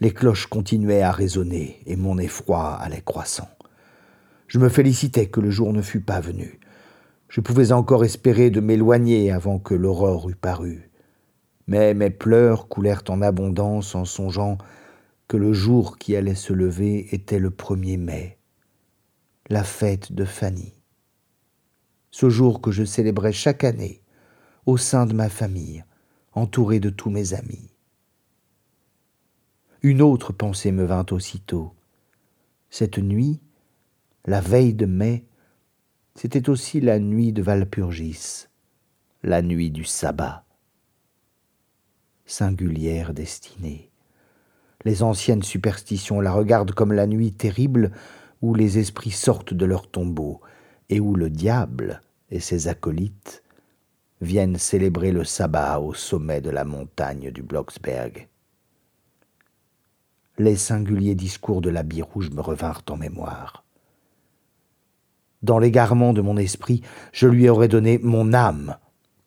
les 0.00 0.10
cloches 0.10 0.48
continuaient 0.48 1.00
à 1.00 1.12
résonner 1.12 1.80
et 1.86 1.96
mon 1.96 2.18
effroi 2.18 2.74
allait 2.74 3.00
croissant. 3.00 3.48
Je 4.48 4.58
me 4.58 4.68
félicitais 4.68 5.28
que 5.28 5.40
le 5.40 5.50
jour 5.50 5.72
ne 5.72 5.80
fût 5.80 6.02
pas 6.02 6.20
venu. 6.20 6.60
Je 7.32 7.40
pouvais 7.40 7.72
encore 7.72 8.04
espérer 8.04 8.50
de 8.50 8.60
m'éloigner 8.60 9.32
avant 9.32 9.58
que 9.58 9.72
l'aurore 9.72 10.28
eût 10.28 10.34
paru. 10.34 10.90
Mais 11.66 11.94
mes 11.94 12.10
pleurs 12.10 12.68
coulèrent 12.68 13.04
en 13.08 13.22
abondance 13.22 13.94
en 13.94 14.04
songeant 14.04 14.58
que 15.28 15.38
le 15.38 15.54
jour 15.54 15.96
qui 15.96 16.14
allait 16.14 16.34
se 16.34 16.52
lever 16.52 17.14
était 17.14 17.38
le 17.38 17.50
premier 17.50 17.96
mai, 17.96 18.36
la 19.48 19.64
fête 19.64 20.12
de 20.12 20.26
Fanny. 20.26 20.74
Ce 22.10 22.28
jour 22.28 22.60
que 22.60 22.70
je 22.70 22.84
célébrais 22.84 23.32
chaque 23.32 23.64
année 23.64 24.02
au 24.66 24.76
sein 24.76 25.06
de 25.06 25.14
ma 25.14 25.30
famille, 25.30 25.86
entouré 26.34 26.80
de 26.80 26.90
tous 26.90 27.08
mes 27.08 27.32
amis. 27.32 27.72
Une 29.80 30.02
autre 30.02 30.34
pensée 30.34 30.70
me 30.70 30.84
vint 30.84 31.06
aussitôt. 31.10 31.72
Cette 32.68 32.98
nuit, 32.98 33.40
la 34.26 34.42
veille 34.42 34.74
de 34.74 34.84
mai, 34.84 35.24
c'était 36.22 36.48
aussi 36.48 36.80
la 36.80 37.00
nuit 37.00 37.32
de 37.32 37.42
Valpurgis, 37.42 38.46
la 39.24 39.42
nuit 39.42 39.72
du 39.72 39.82
sabbat. 39.82 40.44
Singulière 42.26 43.12
destinée. 43.12 43.90
Les 44.84 45.02
anciennes 45.02 45.42
superstitions 45.42 46.20
la 46.20 46.30
regardent 46.30 46.70
comme 46.70 46.92
la 46.92 47.08
nuit 47.08 47.32
terrible 47.32 47.90
où 48.40 48.54
les 48.54 48.78
esprits 48.78 49.10
sortent 49.10 49.52
de 49.52 49.66
leur 49.66 49.90
tombeau 49.90 50.40
et 50.90 51.00
où 51.00 51.16
le 51.16 51.28
diable 51.28 52.00
et 52.30 52.38
ses 52.38 52.68
acolytes 52.68 53.42
viennent 54.20 54.58
célébrer 54.58 55.10
le 55.10 55.24
sabbat 55.24 55.80
au 55.80 55.92
sommet 55.92 56.40
de 56.40 56.50
la 56.50 56.64
montagne 56.64 57.32
du 57.32 57.42
Blocksberg 57.42 58.28
les 60.38 60.56
singuliers 60.56 61.14
discours 61.14 61.60
de 61.60 61.70
l'habit 61.70 62.02
rouge 62.02 62.30
me 62.30 62.40
revinrent 62.40 62.82
en 62.88 62.96
mémoire. 62.96 63.61
Dans 65.42 65.58
l'égarement 65.58 66.12
de 66.12 66.20
mon 66.20 66.36
esprit, 66.36 66.82
je 67.12 67.26
lui 67.26 67.48
aurais 67.48 67.68
donné 67.68 67.98
mon 67.98 68.32
âme, 68.32 68.76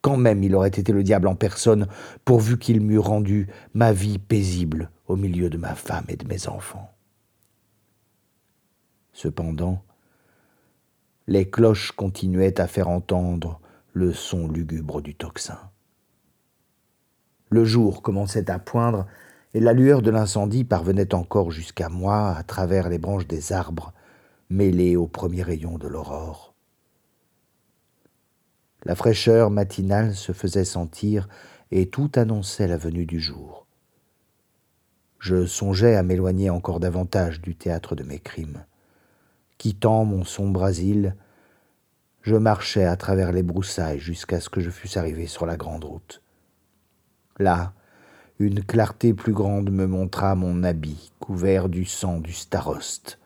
quand 0.02 0.18
même 0.18 0.44
il 0.44 0.56
aurait 0.56 0.70
été 0.70 0.94
le 0.94 1.04
diable 1.04 1.28
en 1.28 1.36
personne, 1.36 1.88
pourvu 2.24 2.58
qu'il 2.58 2.80
m'eût 2.82 3.00
rendu 3.00 3.48
ma 3.74 3.92
vie 3.92 4.20
paisible 4.20 4.92
au 5.08 5.16
milieu 5.16 5.50
de 5.50 5.58
ma 5.58 5.76
femme 5.76 6.06
et 6.10 6.16
de 6.16 6.28
mes 6.28 6.48
enfants. 6.48 6.92
Cependant, 9.14 9.84
les 11.28 11.50
cloches 11.50 11.92
continuaient 11.92 12.62
à 12.62 12.68
faire 12.68 12.88
entendre 12.88 13.60
le 13.94 14.14
son 14.14 14.48
lugubre 14.48 15.02
du 15.02 15.16
tocsin. 15.16 15.58
Le 17.50 17.66
jour 17.66 18.02
commençait 18.02 18.52
à 18.52 18.60
poindre 18.60 19.08
et 19.54 19.60
la 19.60 19.74
lueur 19.74 20.02
de 20.02 20.12
l'incendie 20.12 20.66
parvenait 20.66 21.16
encore 21.16 21.50
jusqu'à 21.50 21.90
moi 21.90 22.36
à 22.38 22.44
travers 22.44 22.90
les 22.90 22.98
branches 23.00 23.28
des 23.28 23.54
arbres, 23.54 23.94
mêlées 24.50 24.96
aux 24.96 25.08
premiers 25.08 25.44
rayons 25.44 25.78
de 25.78 25.88
l'aurore. 25.88 26.54
La 28.84 28.96
fraîcheur 28.96 29.50
matinale 29.50 30.16
se 30.16 30.32
faisait 30.32 30.66
sentir 30.66 31.28
et 31.72 31.90
tout 31.90 32.12
annonçait 32.16 32.68
la 32.68 32.78
venue 32.78 33.06
du 33.06 33.20
jour. 33.20 33.66
Je 35.20 35.48
songeais 35.48 35.96
à 35.96 36.04
m'éloigner 36.04 36.52
encore 36.52 36.80
davantage 36.80 37.42
du 37.42 37.56
théâtre 37.56 37.96
de 37.96 38.04
mes 38.04 38.20
crimes. 38.20 38.64
Quittant 39.58 40.06
mon 40.06 40.24
sombre 40.24 40.64
asile, 40.64 41.16
je 42.22 42.36
marchais 42.36 42.86
à 42.86 42.96
travers 42.96 43.32
les 43.32 43.42
broussailles 43.42 44.00
jusqu'à 44.00 44.40
ce 44.40 44.50
que 44.50 44.62
je 44.62 44.70
fusse 44.70 44.98
arrivé 44.98 45.26
sur 45.26 45.46
la 45.46 45.58
grande 45.58 45.84
route. 45.84 46.22
Là, 47.40 47.74
une 48.38 48.64
clarté 48.64 49.14
plus 49.14 49.34
grande 49.34 49.72
me 49.72 49.88
montra 49.88 50.36
mon 50.36 50.64
habit 50.64 51.12
couvert 51.20 51.70
du 51.70 51.86
sang 51.86 52.20
du 52.20 52.34
staroste. 52.34 53.18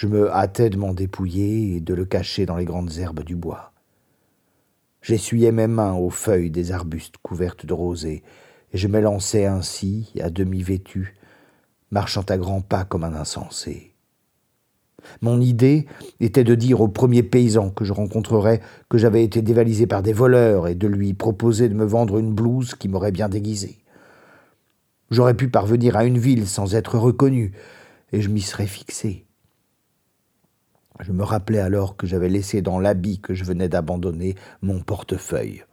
Je 0.00 0.06
me 0.06 0.32
hâtais 0.32 0.70
de 0.70 0.78
m'en 0.78 0.94
dépouiller 0.94 1.76
et 1.76 1.80
de 1.80 1.92
le 1.92 2.06
cacher 2.06 2.46
dans 2.46 2.56
les 2.56 2.64
grandes 2.64 2.96
herbes 2.96 3.22
du 3.22 3.36
bois. 3.36 3.74
J'essuyais 5.02 5.52
mes 5.52 5.66
mains 5.66 5.92
aux 5.92 6.08
feuilles 6.08 6.50
des 6.50 6.72
arbustes 6.72 7.18
couvertes 7.18 7.66
de 7.66 7.74
rosée, 7.74 8.22
et 8.72 8.78
je 8.78 8.88
m'élançais 8.88 9.44
ainsi, 9.44 10.10
à 10.18 10.30
demi 10.30 10.62
vêtu, 10.62 11.16
marchant 11.90 12.24
à 12.30 12.38
grands 12.38 12.62
pas 12.62 12.86
comme 12.86 13.04
un 13.04 13.12
insensé. 13.12 13.92
Mon 15.20 15.38
idée 15.38 15.84
était 16.18 16.44
de 16.44 16.54
dire 16.54 16.80
au 16.80 16.88
premier 16.88 17.22
paysan 17.22 17.68
que 17.68 17.84
je 17.84 17.92
rencontrerais 17.92 18.62
que 18.88 18.96
j'avais 18.96 19.22
été 19.22 19.42
dévalisé 19.42 19.86
par 19.86 20.02
des 20.02 20.14
voleurs 20.14 20.66
et 20.66 20.74
de 20.74 20.88
lui 20.88 21.12
proposer 21.12 21.68
de 21.68 21.74
me 21.74 21.84
vendre 21.84 22.16
une 22.16 22.32
blouse 22.32 22.74
qui 22.74 22.88
m'aurait 22.88 23.12
bien 23.12 23.28
déguisé. 23.28 23.76
J'aurais 25.10 25.36
pu 25.36 25.50
parvenir 25.50 25.94
à 25.98 26.06
une 26.06 26.16
ville 26.16 26.46
sans 26.46 26.74
être 26.74 26.96
reconnu, 26.96 27.52
et 28.14 28.22
je 28.22 28.30
m'y 28.30 28.40
serais 28.40 28.66
fixé. 28.66 29.26
Je 31.00 31.12
me 31.12 31.24
rappelais 31.24 31.60
alors 31.60 31.96
que 31.96 32.06
j'avais 32.06 32.28
laissé 32.28 32.60
dans 32.60 32.78
l'habit 32.78 33.20
que 33.20 33.34
je 33.34 33.44
venais 33.44 33.68
d'abandonner 33.68 34.34
mon 34.60 34.80
portefeuille, 34.80 35.64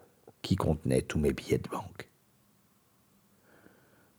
qui 0.42 0.56
contenait 0.56 1.02
tous 1.02 1.20
mes 1.20 1.34
billets 1.34 1.58
de 1.58 1.70
banque. 1.70 2.10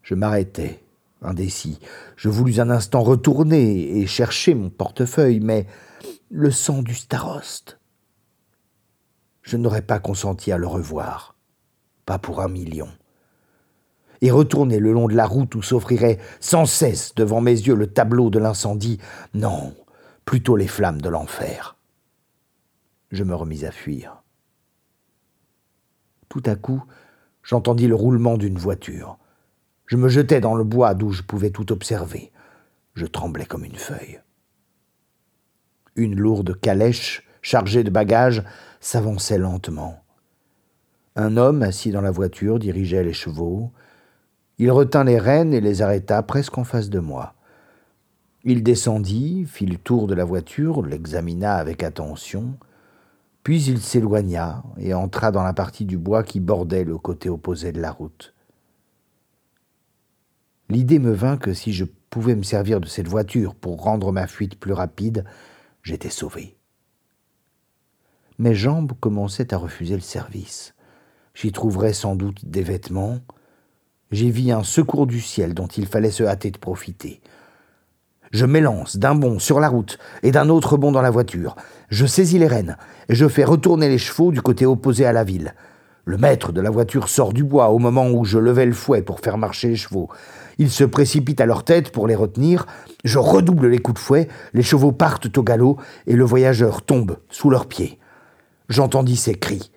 Je 0.03 0.15
m'arrêtai 0.15 0.83
indécis. 1.23 1.81
Je 2.17 2.29
voulus 2.29 2.61
un 2.61 2.71
instant 2.71 3.03
retourner 3.03 3.99
et 3.99 4.07
chercher 4.07 4.55
mon 4.55 4.71
portefeuille, 4.71 5.41
mais 5.41 5.67
le 6.31 6.51
sang 6.51 6.83
du 6.83 6.95
staroste. 6.95 7.79
Je 9.43 9.57
n'aurais 9.57 9.83
pas 9.83 9.99
consenti 9.99 10.53
à 10.53 10.59
le 10.59 10.67
revoir, 10.67 11.35
pas 12.05 12.19
pour 12.19 12.41
un 12.43 12.49
million. 12.49 12.89
Et 14.21 14.31
retourner 14.31 14.79
le 14.79 14.93
long 14.93 15.09
de 15.09 15.15
la 15.15 15.27
route 15.27 15.55
où 15.55 15.63
s'offrirait 15.63 16.19
sans 16.41 16.67
cesse 16.67 17.15
devant 17.15 17.41
mes 17.41 17.53
yeux 17.53 17.75
le 17.75 17.87
tableau 17.87 18.31
de 18.31 18.39
l'incendie, 18.39 18.99
non, 19.33 19.75
plutôt 20.29 20.57
les 20.57 20.69
flammes 20.69 21.01
de 21.01 21.09
l'enfer. 21.09 21.79
Je 23.11 23.25
me 23.25 23.35
remis 23.35 23.65
à 23.65 23.71
fuir. 23.71 24.23
Tout 26.29 26.43
à 26.45 26.55
coup, 26.55 26.85
j'entendis 27.43 27.87
le 27.87 27.95
roulement 27.95 28.37
d'une 28.37 28.59
voiture. 28.59 29.17
Je 29.87 29.97
me 29.97 30.11
jetais 30.11 30.43
dans 30.43 30.55
le 30.55 30.65
bois 30.65 30.93
d'où 30.93 31.13
je 31.13 31.23
pouvais 31.23 31.49
tout 31.49 31.73
observer. 31.73 32.31
Je 32.93 33.07
tremblais 33.07 33.47
comme 33.47 33.65
une 33.65 33.79
feuille. 33.79 34.21
Une 35.97 36.21
lourde 36.21 36.61
calèche, 36.61 37.27
chargée 37.41 37.83
de 37.83 37.89
bagages, 37.89 38.45
s'avançait 38.81 39.39
lentement. 39.39 40.05
Un 41.17 41.39
homme 41.39 41.63
assis 41.63 41.91
dans 41.91 42.03
la 42.03 42.11
voiture 42.11 42.59
dirigeait 42.59 43.03
les 43.03 43.15
chevaux. 43.15 43.73
Il 44.59 44.71
retint 44.73 45.05
les 45.05 45.19
rênes 45.19 45.55
et 45.55 45.63
les 45.63 45.81
arrêta 45.81 46.23
presque 46.23 46.59
en 46.59 46.65
face 46.65 46.91
de 46.91 47.01
moi. 47.01 47.35
Il 48.45 48.63
descendit, 48.63 49.45
fit 49.47 49.67
le 49.67 49.77
tour 49.77 50.07
de 50.07 50.15
la 50.15 50.25
voiture, 50.25 50.83
l'examina 50.83 51.57
avec 51.57 51.83
attention, 51.83 52.57
puis 53.43 53.63
il 53.65 53.81
s'éloigna 53.81 54.63
et 54.79 54.95
entra 54.95 55.33
dans 55.33 55.43
la 55.43 55.53
partie 55.53 55.85
du 55.85 55.99
bois 55.99 56.23
qui 56.23 56.39
bordait 56.39 56.85
le 56.85 56.99
côté 56.99 57.29
opposé 57.29 57.73
de 57.73 57.81
la 57.81 57.91
route. 57.91 58.35
L'idée 60.69 60.99
me 60.99 61.13
vint 61.13 61.39
que 61.39 61.55
si 61.55 61.73
je 61.73 61.87
pouvais 62.11 62.35
me 62.37 62.43
servir 62.43 62.81
de 62.81 62.87
cette 62.87 63.09
voiture 63.09 63.55
pour 63.55 63.83
rendre 63.83 64.13
ma 64.13 64.27
fuite 64.27 64.59
plus 64.59 64.73
rapide, 64.73 65.25
j'étais 65.83 66.11
sauvé. 66.11 66.57
Mes 68.39 68.55
jambes 68.55 68.93
commençaient 69.01 69.53
à 69.53 69.57
refuser 69.57 69.95
le 69.95 70.03
service. 70.03 70.75
J'y 71.35 71.53
trouverais 71.53 71.93
sans 71.93 72.15
doute 72.15 72.45
des 72.45 72.63
vêtements. 72.63 73.19
J'y 74.11 74.31
vis 74.31 74.53
un 74.53 74.63
secours 74.63 75.07
du 75.07 75.21
ciel 75.21 75.55
dont 75.55 75.67
il 75.67 75.87
fallait 75.87 76.11
se 76.11 76.23
hâter 76.23 76.51
de 76.51 76.59
profiter. 76.59 77.21
Je 78.33 78.45
m'élance 78.45 78.97
d'un 78.97 79.15
bond 79.15 79.39
sur 79.39 79.61
la 79.61 79.69
route 79.69 79.99
et 80.23 80.31
d'un 80.31 80.49
autre 80.49 80.77
bond 80.77 80.93
dans 80.93 81.03
la 81.03 81.11
voiture. 81.11 81.57
Je 81.89 82.07
saisis 82.07 82.39
les 82.39 82.47
rênes 82.47 82.77
et 83.09 83.15
je 83.15 83.27
fais 83.27 83.45
retourner 83.45 83.89
les 83.89 83.99
chevaux 83.99 84.33
du 84.33 84.43
côté 84.43 84.67
opposé 84.67 85.07
à 85.07 85.13
la 85.13 85.25
ville. 85.25 85.55
Le 86.05 86.19
maître 86.19 86.53
de 86.53 86.61
la 86.61 86.71
voiture 86.71 87.09
sort 87.09 87.33
du 87.33 87.45
bois 87.45 87.69
au 87.69 87.79
moment 87.79 88.09
où 88.09 88.25
je 88.25 88.39
levais 88.39 88.67
le 88.67 88.73
fouet 88.73 89.03
pour 89.03 89.21
faire 89.21 89.39
marcher 89.39 89.69
les 89.69 89.77
chevaux. 89.77 90.09
Il 90.59 90.71
se 90.71 90.85
précipite 90.85 91.41
à 91.41 91.47
leur 91.47 91.65
tête 91.65 91.91
pour 91.91 92.07
les 92.07 92.15
retenir. 92.15 92.67
Je 93.05 93.19
redouble 93.19 93.69
les 93.69 93.79
coups 93.79 94.01
de 94.01 94.05
fouet, 94.05 94.29
les 94.55 94.63
chevaux 94.63 94.93
partent 94.93 95.37
au 95.37 95.43
galop 95.43 95.79
et 96.07 96.15
le 96.15 96.25
voyageur 96.25 96.83
tombe 96.83 97.19
sous 97.31 97.51
leurs 97.51 97.67
pieds. 97.67 97.99
J'entendis 98.69 99.17
ses 99.17 99.35
cris. 99.35 99.71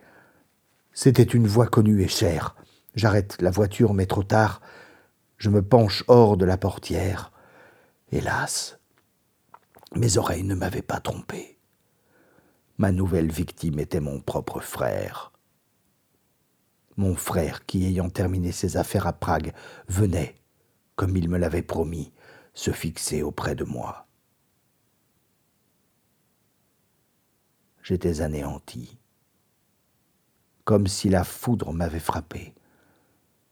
C'était 0.94 1.24
une 1.24 1.48
voix 1.48 1.68
connue 1.68 2.02
et 2.02 2.08
chère. 2.08 2.56
J'arrête 2.96 3.38
la 3.42 3.52
voiture, 3.52 3.94
mais 3.94 4.06
trop 4.06 4.24
tard. 4.24 4.62
Je 5.38 5.50
me 5.50 5.62
penche 5.62 6.04
hors 6.08 6.36
de 6.36 6.46
la 6.46 6.58
portière. 6.58 7.31
Hélas, 8.14 8.78
mes 9.96 10.18
oreilles 10.18 10.44
ne 10.44 10.54
m'avaient 10.54 10.82
pas 10.82 11.00
trompé. 11.00 11.58
Ma 12.78 12.92
nouvelle 12.92 13.32
victime 13.32 13.80
était 13.80 14.02
mon 14.02 14.20
propre 14.20 14.60
frère. 14.60 15.32
Mon 16.98 17.16
frère 17.16 17.66
qui, 17.66 17.86
ayant 17.86 18.10
terminé 18.10 18.52
ses 18.52 18.76
affaires 18.76 19.08
à 19.08 19.14
Prague, 19.14 19.54
venait, 19.88 20.36
comme 20.98 21.16
il 21.16 21.30
me 21.30 21.38
l'avait 21.38 21.62
promis, 21.62 22.12
se 22.54 22.72
fixer 22.72 23.24
auprès 23.24 23.56
de 23.56 23.64
moi. 23.64 24.08
J'étais 27.82 28.20
anéanti, 28.20 29.00
comme 30.66 30.88
si 30.88 31.08
la 31.08 31.24
foudre 31.24 31.72
m'avait 31.72 32.00
frappé. 32.00 32.54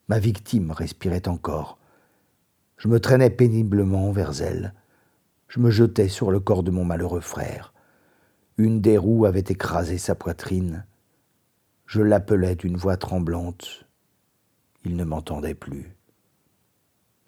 Ma 0.09 0.19
victime 0.19 0.71
respirait 0.71 1.29
encore, 1.29 1.78
je 2.79 2.87
me 2.87 2.99
traînais 2.99 3.29
péniblement 3.29 4.11
vers 4.11 4.41
elle. 4.41 4.73
Je 5.49 5.59
me 5.59 5.69
jetais 5.69 6.07
sur 6.07 6.31
le 6.31 6.39
corps 6.39 6.63
de 6.63 6.71
mon 6.71 6.85
malheureux 6.85 7.19
frère. 7.19 7.73
Une 8.57 8.79
des 8.79 8.97
roues 8.97 9.25
avait 9.25 9.39
écrasé 9.41 9.97
sa 9.97 10.15
poitrine. 10.15 10.85
Je 11.85 12.01
l'appelais 12.01 12.55
d'une 12.55 12.77
voix 12.77 12.95
tremblante. 12.95 13.85
Il 14.85 14.95
ne 14.95 15.03
m'entendait 15.03 15.55
plus. 15.55 15.97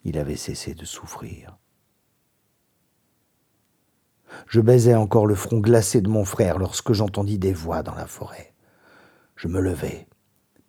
Il 0.05 0.17
avait 0.17 0.37
cessé 0.37 0.73
de 0.73 0.85
souffrir. 0.85 1.57
Je 4.47 4.61
baisais 4.61 4.95
encore 4.95 5.27
le 5.27 5.35
front 5.35 5.59
glacé 5.59 5.99
de 5.99 6.07
mon 6.07 6.23
frère 6.23 6.59
lorsque 6.59 6.93
j'entendis 6.93 7.39
des 7.39 7.53
voix 7.53 7.83
dans 7.83 7.95
la 7.95 8.07
forêt. 8.07 8.53
Je 9.35 9.49
me 9.49 9.59
levai 9.59 10.07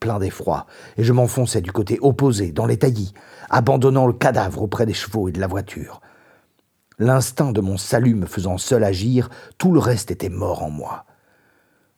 plein 0.03 0.19
d'effroi, 0.19 0.67
et 0.97 1.05
je 1.05 1.13
m'enfonçais 1.13 1.61
du 1.61 1.71
côté 1.71 1.97
opposé, 2.03 2.51
dans 2.51 2.67
les 2.67 2.77
taillis, 2.77 3.15
abandonnant 3.51 4.09
le 4.09 4.13
cadavre 4.13 4.63
auprès 4.63 4.85
des 4.85 4.95
chevaux 4.95 5.29
et 5.29 5.33
de 5.33 5.39
la 5.39 5.47
voiture. 5.47 6.01
L'instinct 6.99 7.53
de 7.53 7.61
mon 7.61 7.77
salut 7.77 8.17
me 8.17 8.27
faisant 8.27 8.59
seul 8.59 8.83
agir, 8.83 9.31
tout 9.59 9.73
le 9.73 9.79
reste 9.79 10.11
était 10.11 10.29
mort 10.29 10.65
en 10.65 10.71
moi. 10.71 11.05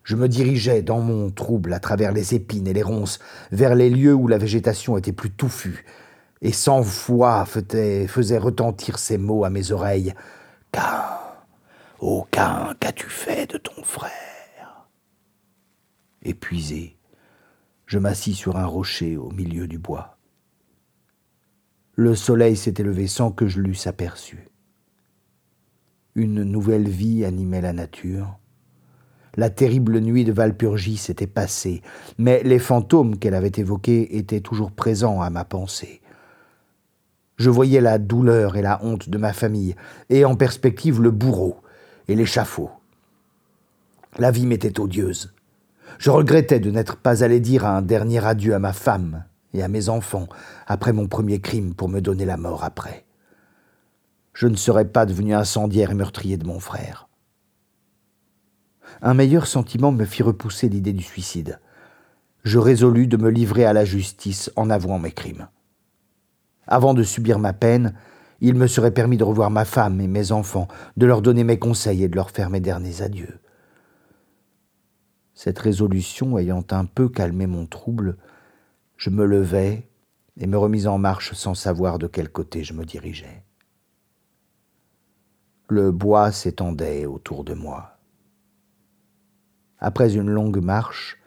Je 0.02 0.16
me 0.16 0.28
dirigeais 0.28 0.82
dans 0.82 1.00
mon 1.00 1.30
trouble 1.30 1.72
à 1.72 1.80
travers 1.80 2.12
les 2.12 2.34
épines 2.34 2.66
et 2.66 2.74
les 2.74 2.82
ronces 2.82 3.20
vers 3.52 3.74
les 3.74 3.88
lieux 3.88 4.12
où 4.12 4.28
la 4.28 4.36
végétation 4.36 4.98
était 4.98 5.12
plus 5.12 5.30
touffue, 5.30 5.86
et 6.42 6.52
cent 6.52 6.82
fois 6.82 7.46
faisait, 7.46 8.38
retentir 8.38 8.98
ces 8.98 9.16
mots 9.16 9.46
à 9.46 9.50
mes 9.50 9.72
oreilles. 9.72 10.12
Qu'un, 10.72 11.06
aucun, 12.00 12.74
qu'as-tu 12.78 13.08
fait 13.08 13.50
de 13.50 13.56
ton 13.56 13.82
frère? 13.82 14.10
Épuisé, 16.22 16.98
je 17.86 17.98
m'assis 17.98 18.34
sur 18.34 18.56
un 18.56 18.66
rocher 18.66 19.16
au 19.16 19.30
milieu 19.30 19.66
du 19.66 19.78
bois. 19.78 20.16
Le 21.96 22.14
soleil 22.14 22.56
s'était 22.56 22.82
levé 22.82 23.06
sans 23.06 23.30
que 23.30 23.46
je 23.46 23.60
l'eusse 23.60 23.86
aperçu. 23.86 24.48
Une 26.14 26.42
nouvelle 26.42 26.88
vie 26.88 27.24
animait 27.24 27.60
la 27.60 27.72
nature. 27.72 28.38
La 29.36 29.50
terrible 29.50 30.00
nuit 30.00 30.24
de 30.24 30.32
Valpurgie 30.32 30.96
s'était 30.96 31.26
passée, 31.26 31.82
mais 32.18 32.42
les 32.44 32.58
fantômes 32.58 33.18
qu'elle 33.18 33.34
avait 33.34 33.52
évoqués 33.56 34.16
étaient 34.16 34.40
toujours 34.40 34.70
présents 34.70 35.20
à 35.20 35.30
ma 35.30 35.44
pensée. 35.44 36.00
Je 37.36 37.50
voyais 37.50 37.80
la 37.80 37.98
douleur 37.98 38.56
et 38.56 38.62
la 38.62 38.82
honte 38.84 39.08
de 39.08 39.18
ma 39.18 39.32
famille, 39.32 39.74
et 40.08 40.24
en 40.24 40.36
perspective 40.36 41.02
le 41.02 41.10
bourreau 41.10 41.60
et 42.06 42.14
l'échafaud. 42.14 42.70
La 44.18 44.30
vie 44.30 44.46
m'était 44.46 44.78
odieuse. 44.78 45.34
Je 45.98 46.10
regrettais 46.10 46.60
de 46.60 46.70
n'être 46.70 46.96
pas 46.96 47.22
allé 47.22 47.40
dire 47.40 47.64
un 47.66 47.82
dernier 47.82 48.24
adieu 48.24 48.54
à 48.54 48.58
ma 48.58 48.72
femme 48.72 49.24
et 49.52 49.62
à 49.62 49.68
mes 49.68 49.88
enfants 49.88 50.28
après 50.66 50.92
mon 50.92 51.06
premier 51.06 51.40
crime 51.40 51.74
pour 51.74 51.88
me 51.88 52.00
donner 52.00 52.24
la 52.24 52.36
mort 52.36 52.64
après. 52.64 53.04
Je 54.32 54.48
ne 54.48 54.56
serais 54.56 54.86
pas 54.86 55.06
devenu 55.06 55.34
incendiaire 55.34 55.92
et 55.92 55.94
meurtrier 55.94 56.36
de 56.36 56.46
mon 56.46 56.58
frère. 56.58 57.08
Un 59.00 59.14
meilleur 59.14 59.46
sentiment 59.46 59.92
me 59.92 60.04
fit 60.04 60.22
repousser 60.22 60.68
l'idée 60.68 60.92
du 60.92 61.02
suicide. 61.02 61.60
Je 62.42 62.58
résolus 62.58 63.06
de 63.06 63.16
me 63.16 63.30
livrer 63.30 63.64
à 63.64 63.72
la 63.72 63.84
justice 63.84 64.50
en 64.56 64.70
avouant 64.70 64.98
mes 64.98 65.12
crimes. 65.12 65.48
Avant 66.66 66.94
de 66.94 67.02
subir 67.02 67.38
ma 67.38 67.52
peine, 67.52 67.94
il 68.40 68.54
me 68.54 68.66
serait 68.66 68.90
permis 68.90 69.16
de 69.16 69.24
revoir 69.24 69.50
ma 69.50 69.64
femme 69.64 70.00
et 70.00 70.08
mes 70.08 70.32
enfants, 70.32 70.68
de 70.96 71.06
leur 71.06 71.22
donner 71.22 71.44
mes 71.44 71.58
conseils 71.58 72.04
et 72.04 72.08
de 72.08 72.16
leur 72.16 72.30
faire 72.30 72.50
mes 72.50 72.60
derniers 72.60 73.02
adieux. 73.02 73.38
Cette 75.34 75.58
résolution 75.58 76.38
ayant 76.38 76.64
un 76.70 76.84
peu 76.84 77.08
calmé 77.08 77.46
mon 77.46 77.66
trouble, 77.66 78.16
je 78.96 79.10
me 79.10 79.24
levai 79.24 79.88
et 80.36 80.46
me 80.46 80.56
remis 80.56 80.86
en 80.86 80.98
marche 80.98 81.32
sans 81.34 81.54
savoir 81.54 81.98
de 81.98 82.06
quel 82.06 82.30
côté 82.30 82.62
je 82.62 82.72
me 82.72 82.84
dirigeais. 82.84 83.44
Le 85.68 85.90
bois 85.90 86.30
s'étendait 86.30 87.06
autour 87.06 87.42
de 87.42 87.54
moi. 87.54 87.98
Après 89.78 90.14
une 90.14 90.30
longue 90.30 90.62
marche, 90.62 91.18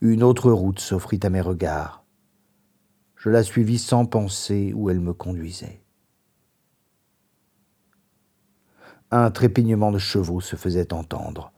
une 0.00 0.22
autre 0.22 0.50
route 0.50 0.78
s'offrit 0.78 1.20
à 1.22 1.30
mes 1.30 1.40
regards. 1.40 2.04
Je 3.16 3.30
la 3.30 3.42
suivis 3.42 3.78
sans 3.78 4.04
penser 4.04 4.72
où 4.74 4.90
elle 4.90 5.00
me 5.00 5.14
conduisait. 5.14 5.80
Un 9.10 9.30
trépignement 9.30 9.90
de 9.92 9.98
chevaux 9.98 10.42
se 10.42 10.56
faisait 10.56 10.92
entendre. 10.92 11.53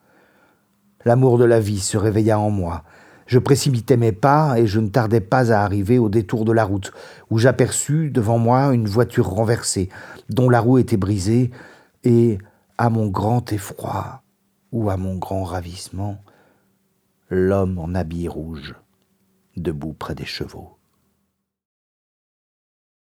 L'amour 1.06 1.38
de 1.38 1.44
la 1.44 1.60
vie 1.60 1.78
se 1.78 1.96
réveilla 1.96 2.36
en 2.40 2.50
moi. 2.50 2.82
Je 3.28 3.38
précipitai 3.38 3.96
mes 3.96 4.10
pas 4.10 4.58
et 4.58 4.66
je 4.66 4.80
ne 4.80 4.88
tardai 4.88 5.20
pas 5.20 5.52
à 5.52 5.62
arriver 5.62 6.00
au 6.00 6.08
détour 6.08 6.44
de 6.44 6.50
la 6.50 6.64
route, 6.64 6.90
où 7.30 7.38
j'aperçus 7.38 8.10
devant 8.10 8.38
moi 8.38 8.74
une 8.74 8.88
voiture 8.88 9.28
renversée, 9.28 9.88
dont 10.30 10.50
la 10.50 10.58
roue 10.58 10.78
était 10.78 10.96
brisée, 10.96 11.52
et, 12.02 12.38
à 12.76 12.90
mon 12.90 13.06
grand 13.06 13.52
effroi, 13.52 14.24
ou 14.72 14.90
à 14.90 14.96
mon 14.96 15.14
grand 15.14 15.44
ravissement, 15.44 16.18
l'homme 17.30 17.78
en 17.78 17.94
habit 17.94 18.26
rouge, 18.26 18.74
debout 19.56 19.92
près 19.92 20.16
des 20.16 20.26
chevaux. 20.26 20.75